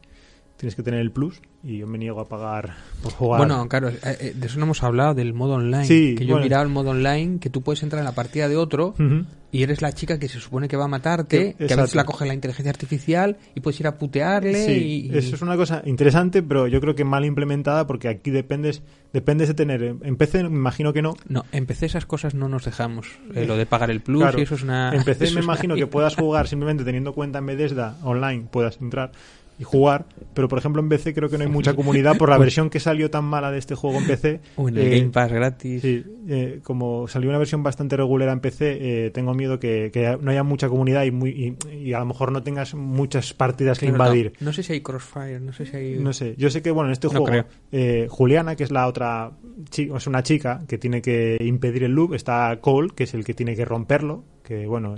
Tienes 0.62 0.76
que 0.76 0.84
tener 0.84 1.00
el 1.00 1.10
plus 1.10 1.40
y 1.64 1.78
yo 1.78 1.88
me 1.88 1.98
niego 1.98 2.20
a 2.20 2.28
pagar 2.28 2.74
por 3.02 3.10
jugar. 3.12 3.38
Bueno, 3.38 3.68
claro, 3.68 3.88
eh, 3.88 3.98
eh, 4.04 4.32
de 4.36 4.46
eso 4.46 4.60
no 4.60 4.64
hemos 4.66 4.80
hablado, 4.84 5.12
del 5.12 5.34
modo 5.34 5.54
online. 5.54 5.84
Sí, 5.86 6.14
que 6.16 6.24
yo 6.24 6.34
bueno. 6.34 6.42
he 6.42 6.48
mirado 6.48 6.62
el 6.62 6.68
modo 6.68 6.90
online, 6.90 7.40
que 7.40 7.50
tú 7.50 7.62
puedes 7.62 7.82
entrar 7.82 7.98
en 7.98 8.04
la 8.04 8.12
partida 8.14 8.48
de 8.48 8.56
otro 8.56 8.90
Ujú. 8.90 9.24
y 9.50 9.64
eres 9.64 9.82
la 9.82 9.90
chica 9.92 10.20
que 10.20 10.28
se 10.28 10.38
supone 10.38 10.68
que 10.68 10.76
va 10.76 10.84
a 10.84 10.88
matarte, 10.88 11.56
Que- 11.58 11.66
que 11.66 11.72
a 11.74 11.78
veces 11.78 11.96
la 11.96 12.04
coge 12.04 12.26
la 12.26 12.34
inteligencia 12.34 12.70
artificial 12.70 13.38
y 13.56 13.60
puedes 13.60 13.80
ir 13.80 13.88
a 13.88 13.98
putearle 13.98 14.64
Sí, 14.66 15.10
y... 15.12 15.18
eso 15.18 15.34
es 15.34 15.42
una 15.42 15.56
cosa 15.56 15.82
interesante, 15.84 16.44
pero 16.44 16.68
yo 16.68 16.80
creo 16.80 16.94
que 16.94 17.04
mal 17.04 17.24
implementada 17.24 17.88
porque 17.88 18.06
aquí 18.06 18.30
dependes, 18.30 18.82
dependes 19.12 19.48
de 19.48 19.54
tener. 19.54 19.82
En 19.82 20.14
PC 20.16 20.44
me 20.44 20.56
imagino 20.56 20.92
que 20.92 21.02
no. 21.02 21.16
No, 21.28 21.44
en 21.50 21.66
PC 21.66 21.86
esas 21.86 22.06
cosas 22.06 22.36
no 22.36 22.48
nos 22.48 22.64
dejamos. 22.64 23.08
Eh, 23.34 23.46
lo 23.46 23.56
de 23.56 23.66
pagar 23.66 23.90
el 23.90 24.00
plus 24.00 24.22
Claro, 24.22 24.38
y 24.38 24.42
eso 24.42 24.54
es 24.54 24.62
una... 24.62 24.94
En 24.94 25.02
PC 25.02 25.18
me 25.24 25.26
es 25.26 25.32
una 25.32 25.42
imagino 25.42 25.74
que 25.74 25.88
puedas 25.88 26.14
jugar 26.14 26.46
simplemente 26.46 26.84
teniendo 26.84 27.12
cuenta 27.14 27.40
en 27.40 27.46
Bethesda 27.46 27.96
online, 28.04 28.46
puedas 28.48 28.80
entrar 28.80 29.10
y 29.58 29.64
jugar, 29.64 30.06
pero 30.34 30.48
por 30.48 30.58
ejemplo 30.58 30.82
en 30.82 30.88
PC 30.88 31.14
creo 31.14 31.28
que 31.28 31.38
no 31.38 31.44
hay 31.44 31.50
mucha 31.50 31.74
comunidad 31.76 32.16
por 32.16 32.28
la 32.28 32.38
versión 32.38 32.70
que 32.70 32.80
salió 32.80 33.10
tan 33.10 33.24
mala 33.24 33.50
de 33.50 33.58
este 33.58 33.74
juego 33.74 33.98
en 33.98 34.06
PC. 34.06 34.40
O 34.56 34.68
en 34.68 34.78
el 34.78 34.86
eh, 34.86 34.98
Game 34.98 35.10
Pass 35.10 35.32
gratis. 35.32 35.82
Sí, 35.82 36.04
eh, 36.28 36.60
como 36.62 37.08
salió 37.08 37.28
una 37.28 37.38
versión 37.38 37.62
bastante 37.62 37.96
regulera 37.96 38.32
en 38.32 38.40
PC, 38.40 39.06
eh, 39.06 39.10
tengo 39.10 39.34
miedo 39.34 39.58
que, 39.58 39.90
que 39.92 40.16
no 40.20 40.30
haya 40.30 40.42
mucha 40.42 40.68
comunidad 40.68 41.04
y, 41.04 41.10
muy, 41.10 41.30
y, 41.30 41.74
y 41.74 41.92
a 41.92 41.98
lo 41.98 42.06
mejor 42.06 42.32
no 42.32 42.42
tengas 42.42 42.74
muchas 42.74 43.32
partidas 43.34 43.78
que 43.78 43.86
no, 43.86 43.92
invadir. 43.92 44.32
No, 44.40 44.52
sé 44.52 44.62
si 44.62 44.72
hay 44.72 44.80
Crossfire, 44.80 45.40
no 45.40 45.52
sé 45.52 45.66
si 45.66 45.76
hay... 45.76 45.98
No 45.98 46.12
sé, 46.12 46.34
yo 46.38 46.50
sé 46.50 46.62
que 46.62 46.70
bueno, 46.70 46.88
en 46.88 46.92
este 46.92 47.08
No 47.08 47.20
juego 47.20 47.46
eh, 47.70 48.06
Juliana, 48.08 48.56
que 48.56 48.64
es 48.64 48.70
la 48.70 48.86
otra 48.86 49.32
chica, 49.70 49.96
es 49.96 50.06
una 50.06 50.22
chica 50.22 50.62
que 50.66 50.78
tiene 50.78 51.02
que 51.02 51.36
impedir 51.40 51.84
el 51.84 51.92
loop, 51.92 52.14
está 52.14 52.58
Cole, 52.60 52.90
que 52.94 53.04
es 53.04 53.14
el 53.14 53.24
que 53.24 53.34
tiene 53.34 53.56
que 53.56 53.64
romperlo, 53.64 54.24
que 54.42 54.66
bueno, 54.66 54.94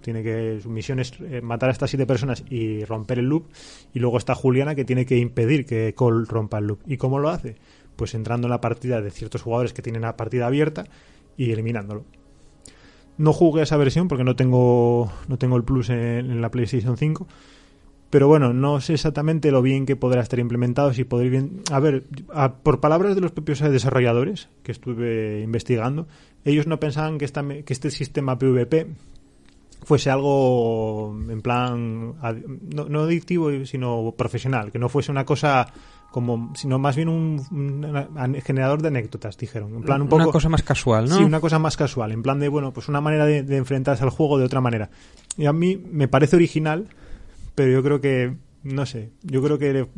tiene 0.00 0.22
que 0.22 0.58
su 0.62 0.70
misión 0.70 0.98
es 1.00 1.12
eh, 1.20 1.40
matar 1.42 1.68
a 1.68 1.72
estas 1.72 1.90
siete 1.90 2.06
personas 2.06 2.44
y 2.50 2.84
romper 2.84 3.18
el 3.18 3.26
loop, 3.26 3.44
y 3.92 3.98
luego 3.98 4.18
está 4.18 4.34
Juliana 4.34 4.74
que 4.74 4.84
tiene 4.84 5.06
que 5.06 5.16
impedir 5.18 5.66
que 5.66 5.94
Cole 5.94 6.24
rompa 6.28 6.58
el 6.58 6.66
loop. 6.66 6.80
¿Y 6.86 6.96
cómo 6.96 7.18
lo 7.18 7.28
hace? 7.28 7.56
Pues 7.96 8.14
entrando 8.14 8.46
en 8.46 8.50
la 8.50 8.60
partida 8.60 9.00
de 9.02 9.10
ciertos 9.10 9.42
jugadores 9.42 9.72
que 9.72 9.82
tienen 9.82 10.02
la 10.02 10.16
partida 10.16 10.46
abierta 10.46 10.84
y 11.36 11.52
eliminándolo. 11.52 12.04
No 13.18 13.32
jugué 13.34 13.62
esa 13.62 13.76
versión 13.76 14.08
porque 14.08 14.24
no 14.24 14.34
tengo 14.36 15.12
no 15.28 15.36
tengo 15.36 15.56
el 15.56 15.64
plus 15.64 15.90
en, 15.90 16.40
la 16.40 16.50
PlayStation 16.50 16.96
5, 16.96 17.26
pero 18.08 18.26
bueno, 18.28 18.54
no 18.54 18.80
sé 18.80 18.94
exactamente 18.94 19.50
lo 19.50 19.60
bien 19.60 19.84
que 19.84 19.94
podrá 19.94 20.22
estar 20.22 20.38
implementado, 20.38 20.92
si 20.94 21.04
podré 21.04 21.28
bien... 21.28 21.60
A 21.70 21.78
ver, 21.80 22.04
a- 22.32 22.54
por 22.54 22.80
palabras 22.80 23.14
de 23.14 23.20
los 23.20 23.30
propios 23.32 23.60
desarrolladores 23.60 24.48
que 24.62 24.72
estuve 24.72 25.42
investigando, 25.42 26.08
ellos 26.44 26.66
no 26.66 26.80
pensaban 26.80 27.18
que, 27.18 27.24
esta, 27.24 27.46
que 27.46 27.72
este 27.72 27.90
sistema 27.90 28.38
PvP 28.38 28.86
fuese 29.82 30.10
algo 30.10 31.16
en 31.28 31.40
plan 31.40 32.14
no, 32.74 32.88
no 32.88 33.00
adictivo 33.00 33.64
sino 33.64 34.14
profesional 34.16 34.70
que 34.70 34.78
no 34.78 34.88
fuese 34.88 35.10
una 35.10 35.24
cosa 35.24 35.72
como 36.10 36.52
sino 36.54 36.78
más 36.78 36.96
bien 36.96 37.08
un, 37.08 37.40
generador 38.44 38.82
de 38.82 38.88
anécdotas 38.88 39.38
dijeron 39.38 39.74
en 39.74 39.82
plan 39.82 40.02
un 40.02 40.08
poco 40.08 40.22
Una 40.22 40.32
cosa 40.32 40.48
más 40.48 40.62
casual, 40.62 41.08
¿no? 41.08 41.16
Sí, 41.16 41.22
una 41.22 41.40
cosa 41.40 41.58
más 41.58 41.76
casual, 41.76 42.12
en 42.12 42.22
plan 42.22 42.40
de, 42.40 42.48
bueno, 42.48 42.72
pues 42.72 42.88
una 42.88 43.00
manera 43.00 43.26
de, 43.26 43.44
de 43.44 43.56
enfrentarse 43.56 44.02
al 44.02 44.10
juego 44.10 44.36
de 44.36 44.44
otra 44.44 44.60
manera. 44.60 44.90
Y 45.36 45.46
a 45.46 45.52
mí 45.52 45.76
me 45.76 46.08
parece 46.08 46.34
original, 46.34 46.88
pero 47.54 47.70
yo 47.70 47.82
creo 47.84 48.00
que 48.00 48.34
no 48.62 48.84
sé, 48.84 49.10
yo 49.22 49.42
creo 49.42 49.58
que 49.58 49.72
le, 49.72 49.88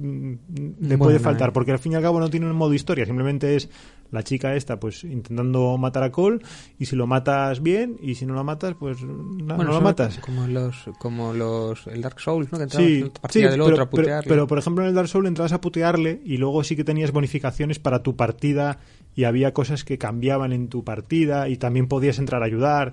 le 0.81 0.98
puede 0.98 1.18
faltar, 1.18 1.48
eh. 1.48 1.52
porque 1.52 1.72
al 1.72 1.78
fin 1.78 1.92
y 1.92 1.94
al 1.96 2.02
cabo 2.02 2.20
no 2.20 2.31
tiene 2.31 2.46
un 2.46 2.57
modo 2.57 2.74
historia, 2.74 3.05
simplemente 3.07 3.57
es 3.57 3.68
la 4.12 4.22
chica 4.22 4.55
esta 4.55 4.79
pues 4.79 5.03
intentando 5.03 5.77
matar 5.79 6.05
a 6.05 6.12
Cole 6.12 6.38
y 6.79 6.87
si 6.87 6.94
lo 6.94 7.09
matas 7.09 7.61
bien 7.62 7.96
y 8.01 8.14
si 8.14 8.25
no 8.27 8.35
lo 8.35 8.44
matas 8.44 8.75
pues 8.79 9.03
na- 9.03 9.57
Bueno, 9.57 9.72
no 9.72 9.79
lo 9.79 9.81
matas. 9.81 10.18
Como 10.18 10.46
los, 10.46 10.77
como 11.01 11.33
los, 11.33 11.87
el 11.88 12.01
Dark 12.03 12.20
Souls, 12.20 12.53
¿no? 12.53 12.59
Que 12.59 12.64
entrabas 12.64 12.87
Sí, 12.87 12.98
en 13.01 13.05
la 13.07 13.12
partida 13.14 13.31
sí, 13.33 13.40
del 13.51 13.51
pero, 13.53 13.64
otro 13.64 13.83
a 13.83 13.90
pero- 13.90 14.03
putearle. 14.03 14.29
pero, 14.29 14.46
por 14.46 14.59
ejemplo 14.59 14.85
en 14.85 14.90
el 14.90 14.94
Dark 14.94 15.09
Souls 15.09 15.27
entrabas 15.27 15.53
a 15.53 15.61
putearle 15.61 16.20
y 16.25 16.37
luego 16.37 16.62
sí 16.62 16.77
que 16.77 16.85
tenías 16.85 17.11
bonificaciones 17.11 17.79
para 17.81 18.03
tu 18.05 18.14
partida 18.14 18.79
y 19.16 19.25
había 19.25 19.53
cosas 19.53 19.83
que 19.83 19.98
cambiaban 19.98 20.53
en 20.53 20.68
tu 20.68 20.85
partida 20.85 21.48
y 21.48 21.57
también 21.57 21.88
podías 21.88 22.18
entrar 22.18 22.42
a 22.42 22.46
ayudar. 22.46 22.92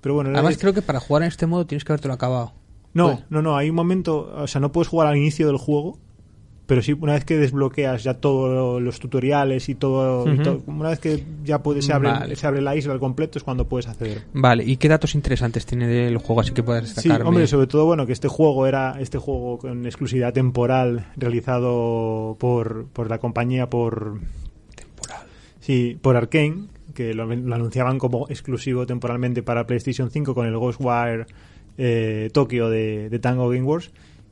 Pero 0.00 0.14
bueno, 0.14 0.30
Además, 0.32 0.58
creo 0.58 0.72
que 0.74 0.82
para 0.82 1.00
jugar 1.00 1.22
en 1.22 1.28
este 1.28 1.46
modo 1.46 1.66
tienes 1.66 1.84
que 1.84 1.92
habértelo 1.92 2.14
acabado. 2.14 2.52
no, 2.94 3.12
Pues- 3.12 3.24
no, 3.30 3.42
no, 3.42 3.56
hay 3.56 3.70
un 3.70 3.76
momento, 3.76 4.30
o 4.36 4.46
sea, 4.46 4.60
no 4.60 4.70
puedes 4.70 4.88
jugar 4.88 5.08
al 5.08 5.16
inicio 5.16 5.46
del 5.46 5.56
juego, 5.56 5.98
pero 6.68 6.82
sí 6.82 6.92
una 6.92 7.14
vez 7.14 7.24
que 7.24 7.38
desbloqueas 7.38 8.04
ya 8.04 8.12
todos 8.14 8.80
los 8.82 9.00
tutoriales 9.00 9.68
y 9.70 9.74
todo, 9.74 10.30
y 10.30 10.36
todo- 10.38 10.62
una 10.66 10.90
vez 10.90 10.98
que 11.00 11.24
ya 11.42 11.62
puedes, 11.62 11.86
se 11.86 11.94
abre, 11.94 12.10
Vale. 12.10 12.36
se 12.36 12.46
abre 12.46 12.60
la 12.60 12.76
isla 12.76 12.92
al 12.92 13.00
completo 13.00 13.38
es 13.38 13.42
cuando 13.42 13.66
puedes 13.66 13.88
acceder. 13.88 14.22
Vale, 14.34 14.64
¿y 14.64 14.76
qué 14.76 14.86
datos 14.88 15.14
interesantes 15.14 15.64
tiene 15.64 15.88
del 15.88 16.18
juego 16.18 16.42
así 16.42 16.52
que 16.52 16.62
puedas 16.62 16.86
Sí, 16.90 16.94
destacarme? 16.96 17.26
hombre, 17.28 17.46
sobre 17.46 17.66
todo, 17.68 17.86
bueno, 17.86 18.04
que 18.04 18.12
este 18.12 18.28
juego 18.28 18.66
era 18.66 18.96
este 19.00 19.16
juego 19.16 19.56
con 19.58 19.86
exclusividad 19.86 20.34
temporal 20.34 21.06
realizado 21.16 22.36
por, 22.38 22.86
por 22.92 23.08
la 23.08 23.18
compañía 23.18 23.70
por 23.70 24.20
Temporal. 24.76 25.22
sí, 25.60 25.96
por 26.00 26.16
Arkane, 26.16 26.66
que 26.94 27.14
lo, 27.14 27.24
lo 27.34 27.54
anunciaban 27.54 27.98
como 27.98 28.28
exclusivo 28.28 28.86
temporalmente 28.86 29.42
para 29.42 29.66
PlayStation 29.66 30.10
5 30.10 30.34
con 30.34 30.46
el 30.46 30.56
Ghostwire 30.58 31.26
eh, 31.78 32.28
Tokyo 32.32 32.68
de, 32.68 33.08
de 33.08 33.18
Tango 33.20 33.48
Gameworks. 33.48 33.90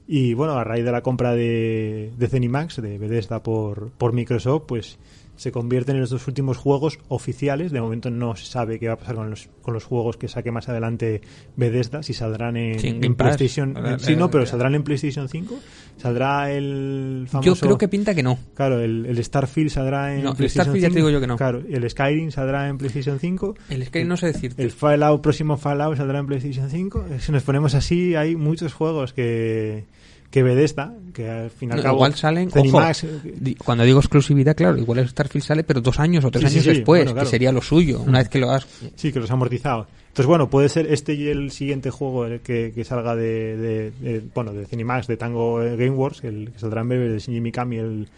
Y 0.08 0.34
bueno, 0.34 0.54
a 0.54 0.64
raíz 0.64 0.84
de 0.84 0.92
la 0.92 1.02
compra 1.02 1.34
de, 1.34 2.12
de 2.16 2.28
Zenimax, 2.28 2.80
de 2.80 2.98
Bethesda 2.98 3.42
por, 3.42 3.90
por 3.90 4.12
Microsoft, 4.12 4.64
pues 4.66 4.98
se 5.36 5.52
convierten 5.52 5.94
en 5.96 6.00
los 6.00 6.10
dos 6.10 6.26
últimos 6.26 6.56
juegos 6.56 6.98
oficiales. 7.08 7.72
De 7.72 7.80
momento 7.80 8.10
no 8.10 8.34
se 8.36 8.46
sabe 8.46 8.78
qué 8.78 8.88
va 8.88 8.94
a 8.94 8.98
pasar 8.98 9.14
con 9.16 9.30
los, 9.30 9.48
con 9.62 9.74
los 9.74 9.84
juegos 9.84 10.16
que 10.16 10.28
saque 10.28 10.50
más 10.50 10.68
adelante 10.68 11.20
Bethesda, 11.56 12.02
si 12.02 12.12
saldrán 12.14 12.56
en, 12.56 12.78
Sí, 12.78 12.88
en. 12.88 13.14
PlayStation. 13.14 13.76
Eh, 13.76 13.96
sí, 14.00 14.16
no, 14.16 14.30
pero 14.30 14.46
saldrán 14.46 14.74
en 14.74 14.82
PlayStation 14.82 15.28
5. 15.28 15.58
Saldrá 15.96 16.50
el 16.52 17.26
famoso. 17.28 17.54
Yo 17.54 17.60
creo 17.60 17.78
que 17.78 17.88
pinta 17.88 18.14
que 18.14 18.22
no. 18.22 18.38
Claro, 18.54 18.80
el, 18.80 19.06
el 19.06 19.22
Starfield 19.24 19.70
saldrá 19.70 20.14
en 20.14 20.24
No, 20.24 20.30
el 20.30 20.36
PlayStation 20.36 20.64
Starfield 20.74 20.82
ya 20.82 20.88
te 20.88 20.94
5. 20.94 20.96
digo 21.06 21.10
yo 21.10 21.20
que 21.20 21.26
no. 21.26 21.36
Claro, 21.36 21.62
el 21.68 21.90
Skyrim 21.90 22.30
saldrá 22.30 22.68
en 22.68 22.78
PlayStation 22.78 23.18
5. 23.18 23.54
El 23.70 23.84
Skyrim 23.86 24.08
no 24.08 24.16
sé 24.16 24.26
decirte. 24.26 24.62
El 24.62 24.70
Fallout, 24.70 25.22
próximo 25.22 25.56
Fallout 25.56 25.96
saldrá 25.96 26.18
en 26.18 26.26
PlayStation 26.26 26.68
5. 26.70 27.06
Eh, 27.10 27.18
Si 27.20 27.32
nos 27.32 27.42
ponemos 27.42 27.74
así, 27.74 28.14
hay 28.14 28.36
muchos 28.36 28.74
juegos 28.74 29.12
que, 29.12 29.84
que 30.30 30.42
Bethesda, 30.42 30.92
que 31.14 31.28
al 31.30 31.50
fin 31.50 31.68
y 31.68 31.72
al 31.72 31.78
No, 31.78 31.82
cabo... 31.84 31.96
igual 31.96 32.14
salen, 32.14 32.50
Zenimax, 32.50 33.04
ojo, 33.04 33.12
eh, 33.24 33.54
cuando 33.64 33.84
digo 33.84 34.00
exclusividad, 34.00 34.54
claro, 34.56 34.76
igual 34.76 34.98
el 34.98 35.08
Starfield 35.08 35.44
sale, 35.44 35.64
pero 35.64 35.80
dos 35.80 35.98
años 36.00 36.24
o 36.24 36.30
tres 36.30 36.42
Sí, 36.50 36.56
años 36.58 36.64
sí, 36.64 36.70
después, 36.70 37.00
bueno, 37.00 37.12
claro. 37.12 37.26
que 37.26 37.30
sería 37.30 37.52
lo 37.52 37.62
suyo, 37.62 38.00
una 38.00 38.18
vez 38.18 38.28
que 38.28 38.38
lo 38.38 38.50
has... 38.50 38.66
Sí, 38.96 39.12
que 39.12 39.20
los 39.20 39.30
ha 39.30 39.34
amortizado. 39.34 39.86
Entonces, 40.08 40.26
bueno, 40.26 40.48
puede 40.50 40.68
ser 40.68 40.86
este 40.92 41.12
y 41.14 41.28
el 41.28 41.50
siguiente 41.50 41.90
juego 41.90 42.24
el 42.26 42.40
que, 42.40 42.72
que 42.74 42.84
salga 42.84 43.14
de, 43.14 43.56
de- 43.56 43.90
de- 44.00 44.22
bueno, 44.34 44.52
de 44.52 44.64
Cinemax, 44.66 45.06
de 45.06 45.16
Tango 45.16 45.62
eh, 45.62 45.76
Gameworks, 45.76 46.24
el 46.24 46.50
que 46.52 46.58
saldrá 46.58 46.80
en 46.80 46.88
breve 46.88 47.08
de 47.10 47.18
Shinji 47.18 47.40
Mikami, 47.40 47.76
el, 47.76 48.08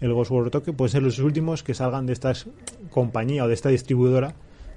el 0.00 0.12
Ghost 0.14 0.30
World 0.30 0.50
Tokyo, 0.50 0.72
pueden 0.72 0.90
ser 0.90 1.02
los 1.02 1.18
últimos 1.18 1.62
que 1.62 1.74
salgan 1.74 2.06
de 2.06 2.14
esta 2.14 2.32
compañía 2.90 3.44
o 3.44 3.48
de 3.48 3.54
esta 3.54 3.68
distribuidora 3.68 4.34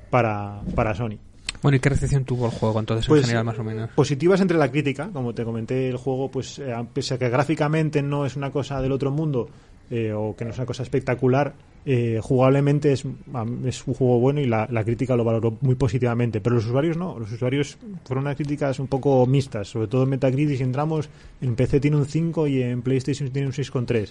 para, 0.09 0.61
para 0.75 0.93
Sony. 0.93 1.17
Bueno, 1.61 1.77
¿y 1.77 1.79
qué 1.79 1.89
recepción 1.89 2.25
tuvo 2.25 2.45
el 2.45 2.51
juego 2.51 2.79
entonces 2.79 3.07
Pues, 3.07 3.21
en 3.21 3.27
general 3.27 3.45
más 3.45 3.59
o 3.59 3.63
menos? 3.63 3.89
Positivas 3.91 4.41
entre 4.41 4.57
la 4.57 4.69
crítica, 4.69 5.09
como 5.11 5.33
te 5.33 5.43
comenté, 5.43 5.89
el 5.89 5.97
juego, 5.97 6.29
pues 6.29 6.59
eh, 6.59 6.73
pese 6.93 7.15
a 7.15 7.17
que 7.17 7.29
gráficamente 7.29 8.01
no 8.01 8.25
es 8.25 8.35
una 8.35 8.51
cosa 8.51 8.81
del 8.81 8.91
otro 8.91 9.11
mundo 9.11 9.49
eh, 9.89 10.13
o 10.13 10.35
que 10.35 10.45
no 10.45 10.51
es 10.51 10.57
una 10.57 10.65
cosa 10.65 10.83
espectacular, 10.83 11.53
eh, 11.85 12.19
jugablemente 12.21 12.91
es, 12.93 13.05
es 13.65 13.87
un 13.87 13.93
juego 13.93 14.19
bueno 14.19 14.39
y 14.41 14.47
la, 14.47 14.67
la 14.71 14.83
crítica 14.83 15.15
lo 15.15 15.23
valoró 15.23 15.57
muy 15.61 15.75
positivamente. 15.75 16.41
Pero 16.41 16.55
los 16.55 16.65
usuarios 16.65 16.97
no, 16.97 17.19
los 17.19 17.31
usuarios 17.31 17.77
fueron 18.05 18.23
unas 18.25 18.35
críticas 18.35 18.79
un 18.79 18.87
poco 18.87 19.25
mixtas, 19.27 19.67
sobre 19.67 19.87
todo 19.87 20.03
en 20.03 20.09
Metacritic. 20.09 20.57
Si 20.57 20.63
entramos, 20.63 21.09
en 21.41 21.55
PC 21.55 21.79
tiene 21.79 21.97
un 21.97 22.05
5 22.05 22.47
y 22.47 22.61
en 22.63 22.81
PlayStation 22.81 23.29
tiene 23.29 23.47
un 23.47 23.53
6,3. 23.53 24.09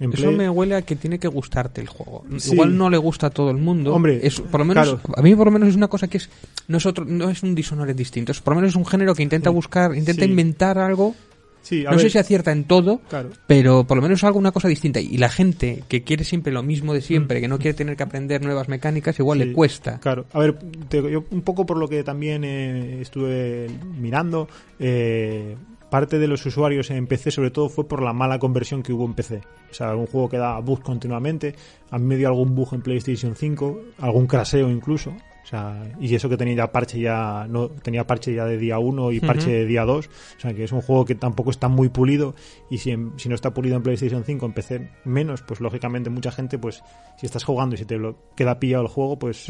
En 0.00 0.12
Eso 0.14 0.22
Play- 0.22 0.34
me 0.36 0.48
huele 0.48 0.76
a 0.76 0.82
que 0.82 0.96
tiene 0.96 1.18
que 1.18 1.28
gustarte 1.28 1.82
el 1.82 1.88
juego. 1.88 2.24
Sí. 2.38 2.52
Igual 2.54 2.76
no 2.78 2.88
le 2.88 2.96
gusta 2.96 3.26
a 3.26 3.30
todo 3.30 3.50
el 3.50 3.58
mundo. 3.58 3.94
Hombre, 3.94 4.20
es, 4.26 4.40
por 4.40 4.60
lo 4.60 4.64
menos, 4.64 4.88
claro. 4.88 5.00
a 5.14 5.20
mí 5.20 5.34
por 5.34 5.46
lo 5.46 5.50
menos 5.50 5.68
es 5.68 5.76
una 5.76 5.88
cosa 5.88 6.08
que 6.08 6.16
es 6.16 6.30
no 6.68 6.78
es 6.78 6.86
otro, 6.86 7.04
no 7.04 7.28
es 7.28 7.42
un 7.42 7.54
Dishonored 7.54 7.94
distinto. 7.94 8.32
Es 8.32 8.40
por 8.40 8.54
lo 8.54 8.60
menos 8.60 8.70
es 8.70 8.76
un 8.76 8.86
género 8.86 9.14
que 9.14 9.22
intenta 9.22 9.50
buscar, 9.50 9.94
intenta 9.94 10.24
Sí. 10.24 10.30
inventar 10.30 10.78
algo. 10.78 11.14
Sí, 11.62 11.84
a 11.86 11.90
No 11.92 11.98
sé 11.98 12.08
si 12.10 12.18
acierta 12.18 12.52
en 12.52 12.64
todo, 12.64 13.00
Claro. 13.08 13.30
pero 13.46 13.84
por 13.84 13.96
lo 13.96 14.02
menos 14.02 14.24
algo 14.24 14.38
una 14.38 14.50
cosa 14.52 14.66
distinta. 14.68 14.98
Y 15.00 15.18
la 15.18 15.28
gente 15.28 15.84
que 15.88 16.02
quiere 16.02 16.24
siempre 16.24 16.52
lo 16.52 16.62
mismo 16.62 16.94
de 16.94 17.00
siempre, 17.02 17.38
Mm. 17.38 17.42
que 17.42 17.48
no 17.48 17.58
quiere 17.58 17.74
tener 17.74 17.96
que 17.96 18.02
aprender 18.02 18.42
nuevas 18.42 18.68
mecánicas, 18.68 19.18
igual 19.18 19.38
Sí, 19.40 19.44
le 19.46 19.52
cuesta. 19.52 20.00
Claro, 20.00 20.24
a 20.32 20.38
ver, 20.38 20.58
te- 20.88 21.10
yo 21.10 21.24
un 21.30 21.42
poco 21.42 21.66
por 21.66 21.76
lo 21.76 21.86
que 21.88 22.02
también 22.02 22.44
eh, 22.44 23.00
estuve 23.00 23.68
mirando, 24.00 24.48
eh, 24.78 25.56
parte 25.90 26.18
de 26.18 26.28
los 26.28 26.44
usuarios 26.46 26.90
en 26.90 27.06
PC 27.06 27.30
sobre 27.32 27.50
todo 27.50 27.68
fue 27.68 27.86
por 27.86 28.00
la 28.02 28.12
mala 28.12 28.38
conversión 28.38 28.82
que 28.82 28.92
hubo 28.92 29.04
en 29.04 29.14
PC. 29.14 29.42
O 29.70 29.74
sea, 29.74 29.90
algún 29.90 30.06
juego 30.06 30.28
que 30.28 30.38
da 30.38 30.58
bugs 30.60 30.82
continuamente, 30.82 31.54
a 31.90 31.98
mí 31.98 32.04
me 32.06 32.16
dio 32.16 32.28
algún 32.28 32.54
bug 32.54 32.74
en 32.74 32.80
PlayStation 32.82 33.34
5, 33.36 33.80
algún 33.98 34.26
craseo 34.26 34.70
incluso. 34.70 35.12
O 35.42 35.46
sea, 35.50 35.82
y 36.00 36.14
eso 36.14 36.28
que 36.28 36.36
tenía 36.36 36.54
ya 36.54 36.70
parche 36.70 37.00
ya 37.00 37.46
no 37.48 37.68
tenía 37.70 38.06
parche 38.06 38.34
ya 38.34 38.44
de 38.44 38.56
día 38.58 38.78
1 38.78 39.10
y 39.12 39.20
parche 39.20 39.50
de 39.50 39.64
día 39.66 39.84
2, 39.84 40.06
o 40.06 40.40
sea 40.40 40.54
que 40.54 40.64
es 40.64 40.70
un 40.72 40.80
juego 40.82 41.04
que 41.04 41.14
tampoco 41.14 41.50
está 41.50 41.66
muy 41.68 41.88
pulido 41.88 42.34
y 42.70 42.78
si, 42.78 42.90
en- 42.90 43.12
si 43.16 43.28
no 43.28 43.34
está 43.34 43.52
pulido 43.52 43.74
en 43.76 43.82
PlayStation 43.82 44.22
5, 44.22 44.46
en 44.46 44.52
PC 44.52 44.90
menos, 45.04 45.42
pues 45.42 45.60
lógicamente 45.60 46.08
mucha 46.10 46.30
gente 46.30 46.58
pues 46.58 46.82
si 47.18 47.26
estás 47.26 47.42
jugando 47.44 47.74
y 47.74 47.78
se 47.78 47.84
te 47.84 47.96
lo 47.96 48.16
queda 48.36 48.60
pillado 48.60 48.82
el 48.84 48.88
juego, 48.88 49.18
pues 49.18 49.48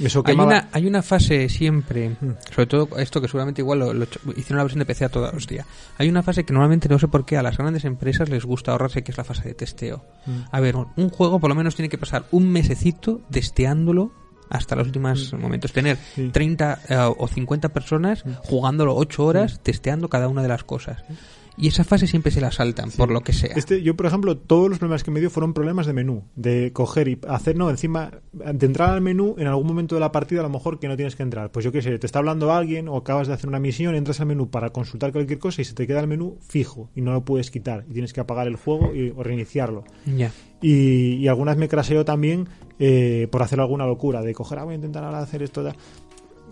eso 0.00 0.22
Hay 0.26 0.34
quemaba- 0.34 0.46
una, 0.46 0.68
hay 0.72 0.86
una 0.86 1.02
fase 1.02 1.48
siempre, 1.48 2.16
sobre 2.52 2.66
todo 2.66 2.98
esto 2.98 3.20
que 3.20 3.28
seguramente 3.28 3.60
igual 3.60 3.78
lo, 3.80 3.92
hicieron 4.36 4.56
la 4.56 4.64
versión 4.64 4.78
de 4.80 4.86
PC 4.86 5.04
a 5.04 5.08
toda 5.10 5.30
hostia. 5.30 5.66
Hay 5.98 6.08
una 6.08 6.22
fase 6.22 6.44
que 6.44 6.52
normalmente 6.52 6.88
no 6.88 6.98
sé 6.98 7.06
por 7.08 7.24
qué 7.24 7.36
a 7.36 7.42
las 7.42 7.56
grandes 7.58 7.84
empresas 7.84 8.28
les 8.30 8.44
gusta 8.44 8.72
ahorrarse, 8.72 9.02
que 9.04 9.12
es 9.12 9.18
la 9.18 9.24
fase 9.24 9.48
de 9.48 9.54
testeo. 9.54 10.02
Mm. 10.26 10.30
A 10.50 10.60
ver, 10.60 10.76
un 10.76 11.10
juego 11.10 11.38
por 11.38 11.50
lo 11.50 11.54
menos 11.54 11.76
tiene 11.76 11.88
que 11.90 11.98
pasar 11.98 12.24
un 12.32 12.50
mesecito 12.50 13.20
testeándolo 13.30 14.12
hasta 14.50 14.76
los 14.76 14.86
últimos 14.86 15.32
momentos. 15.32 15.72
Tener 15.72 15.96
Mm. 15.96 16.14
Sí. 16.14 16.22
Mm. 16.22 16.32
30 16.32 16.78
eh, 16.88 16.96
o 17.16 17.28
50 17.28 17.68
personas 17.70 18.24
jugándolo 18.44 18.96
8 18.96 19.24
horas, 19.24 19.60
testeando 19.62 20.08
cada 20.08 20.28
una 20.28 20.42
de 20.42 20.48
las 20.48 20.64
cosas. 20.64 21.02
Y 21.60 21.68
esa 21.68 21.84
fase 21.84 22.06
siempre 22.06 22.32
se 22.32 22.40
la 22.40 22.50
saltan, 22.50 22.90
por 22.90 23.10
lo 23.10 23.20
que 23.20 23.32
sea. 23.32 23.52
Este, 23.54 23.82
yo, 23.82 23.94
por 23.96 24.06
ejemplo, 24.06 24.36
todos 24.38 24.68
los 24.70 24.78
problemas 24.78 25.04
que 25.04 25.10
me 25.10 25.20
dio 25.20 25.28
fueron 25.30 25.52
problemas 25.52 25.86
de 25.86 25.92
menú. 25.92 26.24
De 26.36 26.72
coger 26.72 27.08
y 27.08 27.18
hacer, 27.28 27.56
no, 27.56 27.68
encima, 27.70 28.10
de 28.32 28.66
entrar 28.66 28.90
al 28.90 29.00
menú 29.00 29.34
en 29.38 29.46
algún 29.46 29.66
momento 29.66 29.94
de 29.94 30.00
la 30.00 30.10
partida, 30.10 30.40
a 30.40 30.44
lo 30.44 30.48
mejor 30.48 30.78
que 30.78 30.88
no 30.88 30.96
tienes 30.96 31.16
que 31.16 31.22
entrar. 31.22 31.52
Pues 31.52 31.64
yo 31.64 31.72
qué 31.72 31.82
sé, 31.82 31.98
te 31.98 32.06
está 32.06 32.18
hablando 32.20 32.52
alguien 32.52 32.88
o 32.88 32.96
acabas 32.96 33.28
de 33.28 33.34
hacer 33.34 33.48
una 33.48 33.58
misión, 33.60 33.94
entras 33.94 34.20
al 34.20 34.26
menú 34.26 34.48
para 34.50 34.70
consultar 34.70 35.12
cualquier 35.12 35.38
cosa 35.38 35.60
y 35.60 35.64
se 35.64 35.74
te 35.74 35.86
queda 35.86 36.00
el 36.00 36.06
menú 36.08 36.38
fijo 36.40 36.90
y 36.94 37.02
no 37.02 37.12
lo 37.12 37.24
puedes 37.24 37.50
quitar. 37.50 37.84
Y 37.88 37.92
tienes 37.92 38.12
que 38.12 38.20
apagar 38.20 38.46
el 38.46 38.56
juego 38.56 38.94
y, 38.94 39.12
o 39.16 39.22
reiniciarlo. 39.22 39.84
Ya. 40.16 40.32
Y, 40.62 41.14
y 41.16 41.28
algunas 41.28 41.56
me 41.56 41.68
craseo 41.68 42.04
también 42.04 42.48
eh, 42.78 43.28
por 43.30 43.42
hacer 43.42 43.60
alguna 43.60 43.86
locura, 43.86 44.22
de 44.22 44.32
coger, 44.34 44.58
ah, 44.58 44.64
voy 44.64 44.72
a 44.72 44.76
intentar 44.76 45.04
ahora 45.04 45.20
hacer 45.20 45.42
esto. 45.42 45.62
da- 45.62 45.74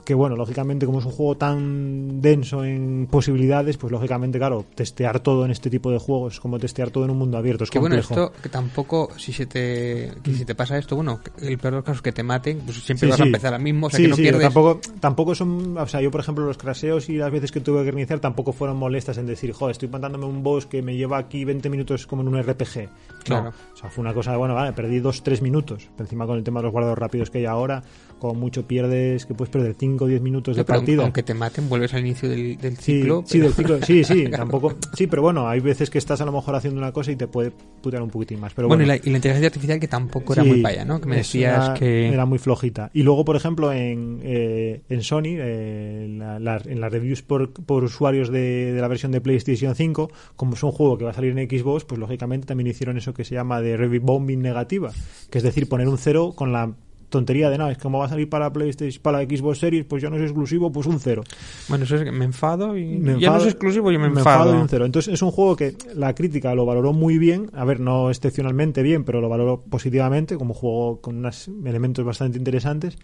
Que 0.08 0.14
bueno, 0.14 0.36
lógicamente, 0.36 0.86
como 0.86 1.00
es 1.00 1.04
un 1.04 1.12
juego 1.12 1.36
tan 1.36 2.22
denso 2.22 2.64
en 2.64 3.08
posibilidades, 3.10 3.76
pues 3.76 3.92
lógicamente, 3.92 4.38
claro, 4.38 4.64
testear 4.74 5.20
todo 5.20 5.44
en 5.44 5.50
este 5.50 5.68
tipo 5.68 5.90
de 5.90 5.98
juegos 5.98 6.32
es 6.32 6.40
como 6.40 6.58
testear 6.58 6.88
todo 6.88 7.04
en 7.04 7.10
un 7.10 7.18
mundo 7.18 7.36
abierto. 7.36 7.64
Es 7.64 7.70
Que 7.70 7.78
bueno, 7.78 7.96
complejo. 7.96 8.28
esto 8.32 8.42
que 8.42 8.48
tampoco, 8.48 9.10
si 9.18 9.34
se 9.34 9.44
te 9.44 10.10
que 10.22 10.32
si 10.32 10.46
te 10.46 10.54
pasa 10.54 10.78
esto, 10.78 10.96
bueno, 10.96 11.20
el 11.42 11.58
peor 11.58 11.74
de 11.74 11.76
los 11.80 11.84
casos 11.84 11.98
es 11.98 12.02
que 12.02 12.12
te 12.12 12.22
maten, 12.22 12.60
pues 12.60 12.82
siempre 12.82 13.06
Sí, 13.06 13.10
vas 13.10 13.20
a 13.20 13.24
empezar 13.24 13.52
al 13.52 13.60
mismo, 13.60 13.88
o 13.88 13.90
sea 13.90 13.98
Sí, 13.98 14.04
que 14.04 14.08
no 14.08 14.16
pierdes. 14.16 14.42
Tampoco, 14.44 14.80
tampoco 14.98 15.34
son. 15.34 15.76
O 15.76 15.86
sea, 15.86 16.00
yo, 16.00 16.10
por 16.10 16.22
ejemplo, 16.22 16.46
los 16.46 16.56
craseos 16.56 17.10
y 17.10 17.16
las 17.18 17.30
veces 17.30 17.52
que 17.52 17.60
tuve 17.60 17.84
que 17.84 17.90
reiniciar 17.90 18.18
tampoco 18.18 18.54
fueron 18.54 18.78
molestas 18.78 19.18
en 19.18 19.26
decir, 19.26 19.52
joder, 19.52 19.72
estoy 19.72 19.90
matándome 19.90 20.24
un 20.24 20.42
boss 20.42 20.64
que 20.64 20.80
me 20.80 20.96
lleva 20.96 21.18
aquí 21.18 21.44
20 21.44 21.68
minutos 21.68 22.06
como 22.06 22.22
en 22.22 22.28
un 22.28 22.42
RPG. 22.42 22.88
Claro. 23.24 23.44
No. 23.44 23.48
O 23.74 23.76
sea, 23.76 23.90
fue 23.90 24.00
una 24.00 24.14
cosa 24.14 24.30
de, 24.30 24.38
bueno, 24.38 24.54
vale, 24.54 24.72
perdí 24.72 25.00
2-3 25.00 25.42
minutos. 25.42 25.90
Encima 25.98 26.24
con 26.26 26.38
el 26.38 26.44
tema 26.44 26.60
de 26.60 26.64
los 26.64 26.72
guardados 26.72 26.96
rápidos 26.96 27.28
que 27.28 27.38
hay 27.38 27.44
ahora, 27.44 27.82
como 28.18 28.32
mucho 28.32 28.66
pierdes, 28.66 29.26
que 29.26 29.34
puedes 29.34 29.52
perder 29.52 29.76
5 29.78 29.97
o 30.04 30.08
10 30.08 30.20
minutos 30.22 30.56
de 30.56 30.64
pero 30.64 30.78
partida. 30.78 31.02
aunque 31.02 31.22
te 31.22 31.34
maten, 31.34 31.68
vuelves 31.68 31.94
al 31.94 32.00
inicio 32.00 32.28
del, 32.28 32.56
del 32.58 32.76
Sí, 32.76 33.00
ciclo. 33.00 33.22
sí, 33.26 33.38
pero- 33.38 33.44
del 33.44 33.54
ciclo. 33.54 33.78
Sí, 33.86 34.04
sí, 34.04 34.24
tampoco. 34.30 34.74
Sí, 34.94 35.06
pero 35.06 35.22
bueno, 35.22 35.48
hay 35.48 35.60
veces 35.60 35.90
que 35.90 35.98
estás 35.98 36.20
a 36.20 36.24
lo 36.24 36.32
mejor 36.32 36.54
haciendo 36.54 36.78
una 36.80 36.92
cosa 36.92 37.10
y 37.12 37.16
te 37.16 37.26
puede 37.26 37.52
putear 37.82 38.02
un 38.02 38.10
poquitín 38.10 38.40
más. 38.40 38.52
Pero 38.54 38.68
bueno, 38.68 38.82
bueno, 38.84 38.94
y, 38.94 38.98
la, 38.98 39.06
y 39.06 39.10
la 39.10 39.16
inteligencia 39.18 39.46
artificial 39.48 39.80
que 39.80 39.88
tampoco 39.88 40.32
era 40.32 40.42
Sí, 40.42 40.48
muy 40.48 40.62
paya, 40.62 40.84
¿no? 40.84 41.00
Que 41.00 41.06
me 41.08 41.16
decías 41.16 41.64
era, 41.66 41.74
que... 41.74 42.08
era 42.08 42.26
muy 42.26 42.38
flojita. 42.38 42.90
Y 42.94 43.02
luego, 43.02 43.24
por 43.24 43.36
ejemplo, 43.36 43.72
en, 43.72 44.20
eh, 44.22 44.82
en 44.88 45.02
Sony, 45.02 45.36
eh, 45.38 46.04
en, 46.06 46.18
la- 46.18 46.38
la- 46.38 46.62
en 46.64 46.80
las 46.80 46.92
reviews 46.92 47.22
por, 47.22 47.52
por 47.52 47.84
usuarios 47.84 48.30
de, 48.30 48.72
de 48.72 48.80
la 48.80 48.88
versión 48.88 49.12
de 49.12 49.20
PlayStation 49.20 49.74
5, 49.74 50.10
como 50.36 50.54
es 50.54 50.62
un 50.62 50.72
juego 50.72 50.98
que 50.98 51.04
va 51.04 51.10
a 51.10 51.14
salir 51.14 51.36
en 51.38 51.48
Xbox, 51.48 51.84
pues 51.84 51.98
lógicamente 51.98 52.46
también 52.46 52.66
hicieron 52.68 52.96
eso 52.98 53.14
que 53.14 53.24
se 53.24 53.34
llama 53.34 53.60
de 53.60 53.76
review 53.76 54.02
bombing 54.02 54.40
negativa, 54.42 54.92
que 55.30 55.38
es 55.38 55.44
decir, 55.44 55.68
poner 55.68 55.88
un 55.88 55.98
cero 55.98 56.32
con 56.34 56.52
la 56.52 56.72
tontería 57.08 57.48
de 57.50 57.58
nada, 57.58 57.72
es 57.72 57.78
como 57.78 57.98
va 57.98 58.06
a 58.06 58.08
salir 58.08 58.28
para 58.28 58.52
PlayStation, 58.52 59.02
para 59.02 59.20
Xbox 59.22 59.58
Series, 59.58 59.84
pues 59.86 60.02
ya 60.02 60.10
no 60.10 60.16
es 60.16 60.22
exclusivo, 60.22 60.70
pues 60.70 60.86
un 60.86 61.00
cero. 61.00 61.22
Bueno, 61.68 61.84
eso 61.84 61.96
es 61.96 62.04
que 62.04 62.12
me 62.12 62.24
enfado 62.24 62.76
y 62.76 62.84
Me 62.98 63.18
ya 63.20 63.30
no 63.30 63.36
es 63.38 63.42
enfado- 63.44 63.48
exclusivo, 63.48 63.90
yo 63.90 63.98
me, 63.98 64.10
me 64.10 64.18
enfado. 64.18 64.40
enfado 64.44 64.58
y 64.58 64.62
un 64.62 64.68
cero. 64.68 64.84
Entonces 64.86 65.14
es 65.14 65.22
un 65.22 65.30
juego 65.30 65.56
que 65.56 65.74
la 65.94 66.14
crítica 66.14 66.54
lo 66.54 66.66
valoró 66.66 66.92
muy 66.92 67.18
bien, 67.18 67.50
a 67.54 67.64
ver, 67.64 67.80
no 67.80 68.10
excepcionalmente 68.10 68.82
bien, 68.82 69.04
pero 69.04 69.20
lo 69.20 69.28
valoró 69.28 69.60
positivamente 69.62 70.36
como 70.36 70.54
juego 70.54 71.00
con 71.00 71.16
unos 71.18 71.48
elementos 71.64 72.04
bastante 72.04 72.38
interesantes 72.38 72.96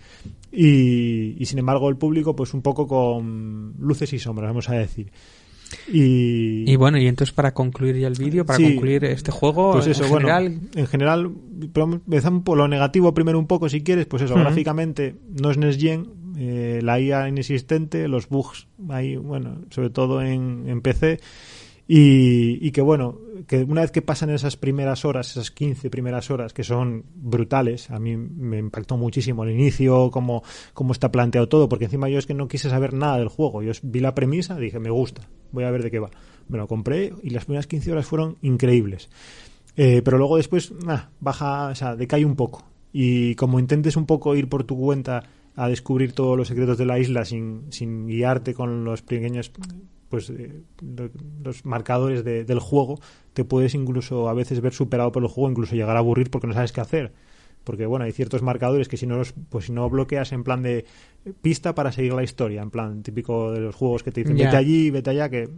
y, 0.53 1.37
y 1.43 1.47
sin 1.47 1.59
embargo 1.59 1.89
el 1.89 1.97
público 1.97 2.37
pues 2.37 2.55
un 2.55 2.63
poco 2.63 2.87
con 2.87 3.75
luces 3.79 4.13
y 4.13 4.19
sombras, 4.19 4.51
vamos 4.51 4.69
a 4.69 4.75
decir. 4.75 5.11
Y, 5.93 6.71
Y 6.71 6.77
bueno, 6.77 6.99
y 6.99 7.07
entonces 7.07 7.35
para 7.35 7.53
concluir 7.53 7.97
ya 7.97 8.09
el 8.09 8.15
vídeo, 8.19 8.45
para 8.47 8.59
Sí. 8.59 8.65
concluir 8.65 9.05
este 9.05 9.31
juego, 9.31 9.73
pues 9.73 9.87
eso, 9.87 10.05
en 10.05 10.11
bueno, 10.11 10.29
general, 10.29 10.61
en 10.75 10.87
general, 10.87 11.31
empezamos 12.07 12.43
por 12.43 12.57
lo 12.59 12.69
negativo 12.69 13.13
primero 13.15 13.39
un 13.39 13.47
poco 13.47 13.69
si 13.69 13.83
quieres, 13.83 14.07
pues 14.07 14.23
eso, 14.23 14.35
gráficamente 14.37 15.15
no 15.41 15.51
es 15.51 15.79
Gen, 15.79 16.07
eh, 16.37 16.81
la 16.83 16.99
IA 17.01 17.29
inexistente, 17.29 18.09
los 18.09 18.29
bugs 18.29 18.67
ahí, 18.89 19.17
bueno, 19.17 19.59
sobre 19.71 19.91
todo 19.91 20.23
en, 20.23 20.65
en 20.69 20.81
PC, 20.81 21.21
y, 21.87 22.67
y 22.67 22.71
que 22.73 22.81
bueno, 22.81 23.19
que 23.47 23.63
una 23.63 23.83
vez 23.83 23.91
que 23.91 24.03
pasan 24.03 24.31
esas 24.31 24.57
primeras 24.57 25.05
horas, 25.05 25.31
esas 25.31 25.51
15 25.51 25.91
primeras 25.91 26.31
horas, 26.31 26.53
que 26.53 26.65
son 26.65 27.05
brutales, 27.15 27.91
a 27.91 27.99
mí 27.99 28.17
me 28.17 28.59
impactó 28.59 28.97
muchísimo 28.97 29.43
al 29.43 29.51
inicio, 29.51 30.11
cómo, 30.11 30.43
cómo 30.73 30.93
está 30.93 31.11
planteado 31.11 31.49
todo, 31.49 31.69
porque 31.69 31.87
encima 31.87 32.09
yo 32.09 32.19
es 32.19 32.27
que 32.27 32.35
no 32.35 32.49
quise 32.49 32.71
saber 32.71 32.95
nada 32.95 33.19
del 33.19 33.29
juego, 33.29 33.63
yo 33.63 33.73
vi 33.83 34.01
la 34.01 34.15
premisa, 34.15 34.57
dije, 34.57 34.79
me 34.79 34.91
gusta, 34.91 35.29
voy 35.53 35.65
a 35.65 35.71
ver 35.71 35.83
de 35.83 35.91
qué 35.91 35.99
va. 35.99 36.11
Me 36.49 36.59
lo 36.59 36.69
compré 36.69 37.13
y 37.23 37.31
las 37.31 37.45
primeras 37.45 37.67
15 37.67 37.93
horas 37.93 38.07
fueron 38.07 38.37
increíbles. 38.43 39.09
Eh, 39.77 40.03
pero 40.05 40.19
luego 40.19 40.37
después 40.37 40.73
ah, 40.87 41.09
baja, 41.21 41.69
o 41.69 41.75
sea, 41.75 41.97
decae 41.97 42.25
un 42.25 42.37
poco. 42.37 42.65
Y 42.93 43.35
como 43.35 43.59
intentes 43.59 43.97
un 43.97 44.07
poco 44.07 44.37
ir 44.37 44.49
por 44.49 44.65
tu 44.65 44.79
cuenta 44.79 45.25
a 45.57 45.69
descubrir 45.69 46.13
todos 46.13 46.37
los 46.37 46.49
secretos 46.49 46.79
de 46.79 46.87
la 46.87 46.99
isla 46.99 47.25
sin, 47.25 47.67
sin 47.71 48.07
guiarte 48.07 48.55
con 48.55 48.85
los 48.85 49.03
pequeños 49.03 49.51
pues 50.15 50.31
eh, 50.31 50.63
lo- 50.81 51.11
los 51.43 51.65
marcadores 51.65 52.23
de- 52.25 52.45
del 52.45 52.61
juego, 52.61 53.01
te 53.33 53.45
puedes 53.45 53.75
incluso 53.75 54.29
a 54.29 54.35
veces 54.35 54.61
ver 54.61 54.73
superado 54.73 55.11
por 55.11 55.23
el 55.25 55.29
juego, 55.29 55.51
incluso 55.51 55.75
llegar 55.75 55.97
a 55.97 55.99
aburrir 55.99 56.31
porque 56.31 56.47
no 56.47 56.55
sabes 56.55 56.71
qué 56.73 56.81
hacer. 56.81 57.13
Porque 57.65 57.87
bueno, 57.87 58.05
hay 58.05 58.13
ciertos 58.13 58.43
marcadores 58.43 58.89
que 58.89 58.97
si 58.97 59.07
no 59.07 59.17
los, 59.17 59.33
pues 59.49 59.65
si 59.65 59.73
no 59.73 59.89
bloqueas 59.91 60.33
en 60.33 60.45
plan 60.45 60.63
de 60.63 60.85
pista 61.43 61.75
para 61.75 61.91
seguir 61.93 62.13
la 62.13 62.23
historia, 62.23 62.63
en 62.63 62.71
plan 62.71 63.03
típico 63.03 63.51
de 63.53 63.61
los 63.61 63.75
juegos 63.75 64.03
que 64.03 64.13
te 64.13 64.21
dicen 64.21 64.37
vete 64.45 64.57
allí, 64.59 64.91
vete 64.91 65.11
allá, 65.11 65.29
que 65.31 65.49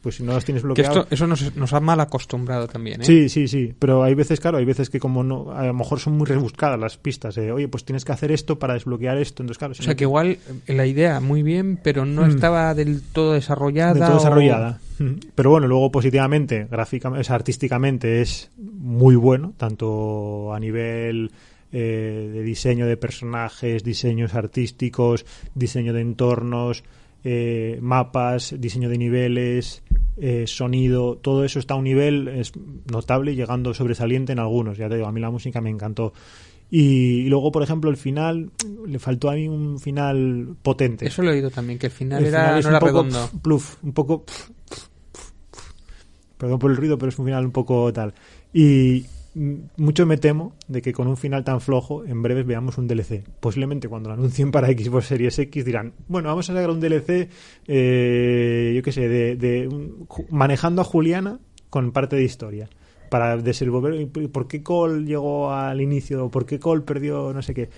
pues 0.00 0.14
si 0.16 0.22
no 0.22 0.32
los 0.32 0.44
tienes 0.44 0.62
que 0.62 0.66
bloqueados. 0.66 0.96
esto, 0.98 1.08
eso 1.14 1.26
nos, 1.26 1.56
nos 1.56 1.72
ha 1.72 1.80
mal 1.80 1.98
acostumbrado 2.00 2.68
también, 2.68 3.00
¿eh? 3.00 3.04
Sí, 3.04 3.28
sí, 3.28 3.48
sí, 3.48 3.74
pero 3.78 4.02
hay 4.04 4.14
veces, 4.14 4.38
claro, 4.40 4.58
hay 4.58 4.64
veces 4.64 4.90
que 4.90 5.00
como 5.00 5.24
no, 5.24 5.50
a 5.52 5.66
lo 5.66 5.74
mejor 5.74 5.98
son 6.00 6.16
muy 6.16 6.26
rebuscadas 6.26 6.78
las 6.78 6.96
pistas, 6.98 7.34
de, 7.34 7.50
oye, 7.52 7.68
pues 7.68 7.84
tienes 7.84 8.04
que 8.04 8.12
hacer 8.12 8.30
esto 8.30 8.58
para 8.58 8.74
desbloquear 8.74 9.18
esto, 9.18 9.42
entonces 9.42 9.58
claro, 9.58 9.74
si 9.74 9.80
O 9.80 9.84
sea 9.84 9.94
no 9.94 9.96
que 9.96 10.04
igual 10.04 10.38
eh, 10.66 10.74
la 10.74 10.86
idea 10.86 11.18
muy 11.20 11.42
bien, 11.42 11.78
pero 11.82 12.04
no 12.04 12.22
Mm. 12.26 12.30
estaba 12.30 12.74
del 12.74 13.02
todo 13.02 13.32
desarrollada. 13.32 13.94
de 13.94 14.00
todo 14.00 14.12
o- 14.12 14.14
desarrollada. 14.18 14.80
Mm. 15.00 15.12
Pero 15.34 15.50
bueno, 15.50 15.66
luego 15.66 15.90
positivamente, 15.90 16.66
gráficamente, 16.70 17.20
o 17.20 17.24
sea, 17.24 17.34
artísticamente 17.36 18.20
es 18.20 18.50
muy 18.56 19.16
bueno, 19.16 19.52
tanto 19.56 20.52
a 20.54 20.60
nivel 20.60 21.30
eh, 21.70 22.30
de 22.32 22.42
diseño 22.42 22.86
de 22.86 22.96
personajes, 22.96 23.84
diseños 23.84 24.34
artísticos, 24.34 25.26
diseño 25.54 25.92
de 25.92 26.00
entornos, 26.00 26.82
eh, 27.24 27.78
mapas, 27.80 28.54
diseño 28.58 28.88
de 28.88 28.98
niveles, 28.98 29.82
eh, 30.16 30.44
sonido, 30.46 31.16
todo 31.16 31.44
eso 31.44 31.58
está 31.58 31.74
a 31.74 31.76
un 31.76 31.84
nivel 31.84 32.28
es 32.28 32.52
notable, 32.90 33.34
llegando 33.34 33.74
sobresaliente 33.74 34.32
en 34.32 34.38
algunos. 34.38 34.78
Ya 34.78 34.88
te 34.88 34.96
digo, 34.96 35.06
a 35.06 35.12
mí 35.12 35.20
la 35.20 35.30
música 35.30 35.60
me 35.60 35.70
encantó. 35.70 36.12
Y, 36.70 37.20
y 37.20 37.28
luego, 37.28 37.50
por 37.50 37.62
ejemplo, 37.62 37.90
el 37.90 37.96
final, 37.96 38.50
le 38.86 38.98
faltó 38.98 39.30
a 39.30 39.34
mí 39.34 39.48
un 39.48 39.80
final 39.80 40.54
potente. 40.60 41.06
Eso 41.06 41.22
lo 41.22 41.30
he 41.30 41.34
oído 41.34 41.50
también, 41.50 41.78
que 41.78 41.86
el 41.86 41.92
final, 41.92 42.20
El 42.20 42.26
era, 42.28 42.40
final 42.44 42.58
es 42.58 42.64
no 42.64 42.68
un 42.68 42.72
era 42.74 42.80
poco 42.80 42.92
redondo. 43.02 43.18
pf, 43.26 43.38
pluf, 43.42 43.84
un 43.84 43.92
poco 43.92 44.24
pf, 44.24 44.50
pf, 44.68 44.88
perdón 46.36 46.58
por 46.58 46.70
el 46.70 46.76
ruido 46.76 46.96
pero 46.98 47.08
es 47.08 47.18
un 47.18 47.24
final 47.24 47.44
un 47.44 47.50
poco 47.52 47.92
tal 47.92 48.14
y 48.52 49.04
mucho 49.34 50.06
me 50.06 50.16
temo 50.16 50.54
de 50.68 50.82
que 50.82 50.92
con 50.92 51.06
un 51.06 51.16
final 51.16 51.44
tan 51.44 51.60
flojo 51.60 52.04
en 52.04 52.22
breves 52.22 52.46
veamos 52.46 52.78
un 52.78 52.88
DLC 52.88 53.22
posiblemente 53.40 53.88
cuando 53.88 54.08
lo 54.08 54.14
anuncien 54.14 54.50
para 54.50 54.68
Xbox 54.68 55.06
Series 55.06 55.38
X 55.38 55.64
dirán 55.64 55.92
bueno 56.08 56.28
vamos 56.28 56.48
a 56.48 56.54
sacar 56.54 56.70
un 56.70 56.80
DLC 56.80 57.28
eh, 57.66 58.72
yo 58.74 58.82
qué 58.82 58.92
sé 58.92 59.08
de, 59.08 59.68
manejando 60.30 60.82
a 60.82 60.84
Juliana 60.84 61.38
con 61.70 61.92
parte 61.92 62.16
de 62.16 62.24
historia 62.24 62.68
para 63.10 63.36
desenvolver 63.36 64.08
por 64.30 64.48
qué 64.48 64.62
Cole 64.62 65.04
llegó 65.04 65.52
al 65.52 65.80
inicio 65.80 66.30
por 66.30 66.46
qué 66.46 66.58
Cole 66.58 66.82
perdió 66.82 67.32
no 67.32 67.42
sé 67.42 67.54
qué 67.54 67.68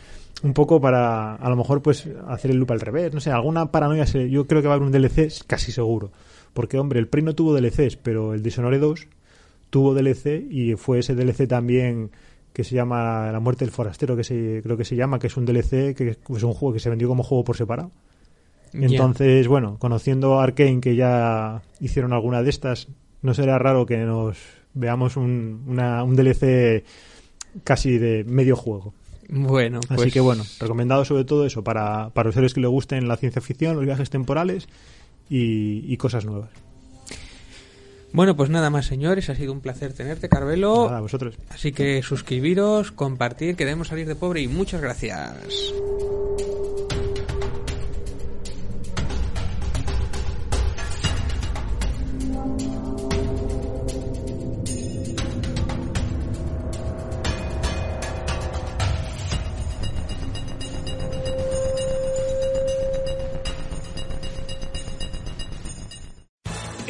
un 0.43 0.55
poco 0.55 0.81
para 0.81 1.35
a 1.35 1.51
lo 1.51 1.57
mejor 1.57 1.83
pues 1.83 2.09
hacer 2.29 2.53
el 2.53 2.59
loop 2.59 2.71
al 2.71 2.81
revés 2.81 3.13
no 3.13 3.21
sé 3.21 3.31
alguna 3.31 3.71
paranoia 3.71 4.05
yo 4.05 4.47
creo 4.47 4.63
que 4.63 4.69
va 4.69 4.75
a 4.75 4.77
haber 4.77 4.87
un 4.87 4.93
DLC 4.93 5.45
casi 5.47 5.73
seguro. 5.73 6.11
Porque 6.53 6.79
hombre 6.79 6.99
el 6.99 7.07
Prey 7.07 7.23
no 7.23 7.37
tuvo 7.37 7.55
DLCs 7.55 7.97
pero 7.97 8.35
el 8.35 8.43
Dishonored 8.43 8.81
2 8.81 9.07
tuvo 9.71 9.95
DLC 9.95 10.45
y 10.51 10.75
fue 10.77 10.99
ese 10.99 11.15
DLC 11.15 11.47
también 11.49 12.11
que 12.53 12.65
se 12.65 12.75
llama 12.75 13.31
La 13.33 13.41
muerte 13.41 13.65
del 13.65 13.73
forastero 13.73 14.17
que 14.17 14.25
se 14.25 14.61
creo 14.63 14.77
que 14.77 14.85
se 14.85 14.97
llama 14.97 15.19
que 15.19 15.29
es 15.29 15.37
un 15.37 15.47
DLC 15.47 15.95
que 15.95 16.11
es 16.11 16.43
un 16.43 16.53
juego 16.53 16.73
que 16.75 16.81
se 16.81 16.91
vendió 16.91 17.07
como 17.09 17.23
juego 17.23 17.45
por 17.45 17.57
separado 17.57 17.91
entonces, 18.95 19.49
bueno, 19.49 19.77
conociendo 19.81 20.39
a 20.39 20.45
Arkane 20.45 20.81
que 20.81 20.95
ya 20.95 21.63
hicieron 21.81 22.13
alguna 22.13 22.43
de 22.43 22.51
estas, 22.51 22.87
no 23.23 23.35
será 23.35 23.59
raro 23.59 23.85
que 23.85 23.99
nos 23.99 24.39
veamos 24.75 25.17
un, 25.17 25.65
una- 25.67 26.05
un 26.05 26.15
DLC 26.15 26.85
casi 27.65 27.99
de 27.99 28.23
medio 28.25 28.55
juego. 28.57 28.95
Bueno, 29.29 29.81
pues 29.81 30.01
Así 30.03 30.11
que 30.13 30.21
bueno, 30.21 30.45
recomendado 30.61 31.05
sobre 31.05 31.25
todo 31.25 31.47
eso 31.47 31.63
para, 31.65 32.11
para 32.11 32.29
los 32.29 32.35
seres 32.35 32.55
que 32.55 32.61
le 32.61 32.67
gusten 32.69 33.09
la 33.09 33.17
ciencia 33.17 33.43
ficción, 33.43 33.75
los 33.77 33.85
viajes 33.85 34.09
temporales 34.11 34.69
y, 35.29 35.85
y 35.93 35.97
cosas 35.97 36.25
nuevas. 36.25 36.51
Bueno, 38.13 38.37
pues 38.37 38.51
nada 38.51 38.71
más, 38.71 38.87
señores. 38.87 39.31
Ha 39.31 39.35
sido 39.35 39.53
un 39.53 39.61
placer 39.61 39.93
tenerte, 39.93 40.29
Carvelo. 40.29 40.87
Nada, 40.87 40.99
a 40.99 41.01
vosotros. 41.01 41.37
Así 41.49 41.73
que 41.73 42.03
suscribiros, 42.03 42.93
compartir, 42.93 43.57
que 43.57 43.65
debemos 43.65 43.89
salir 43.89 44.07
de 44.07 44.15
pobre 44.15 44.41
y 44.41 44.49
muchas 44.49 44.81
gracias. 44.81 45.73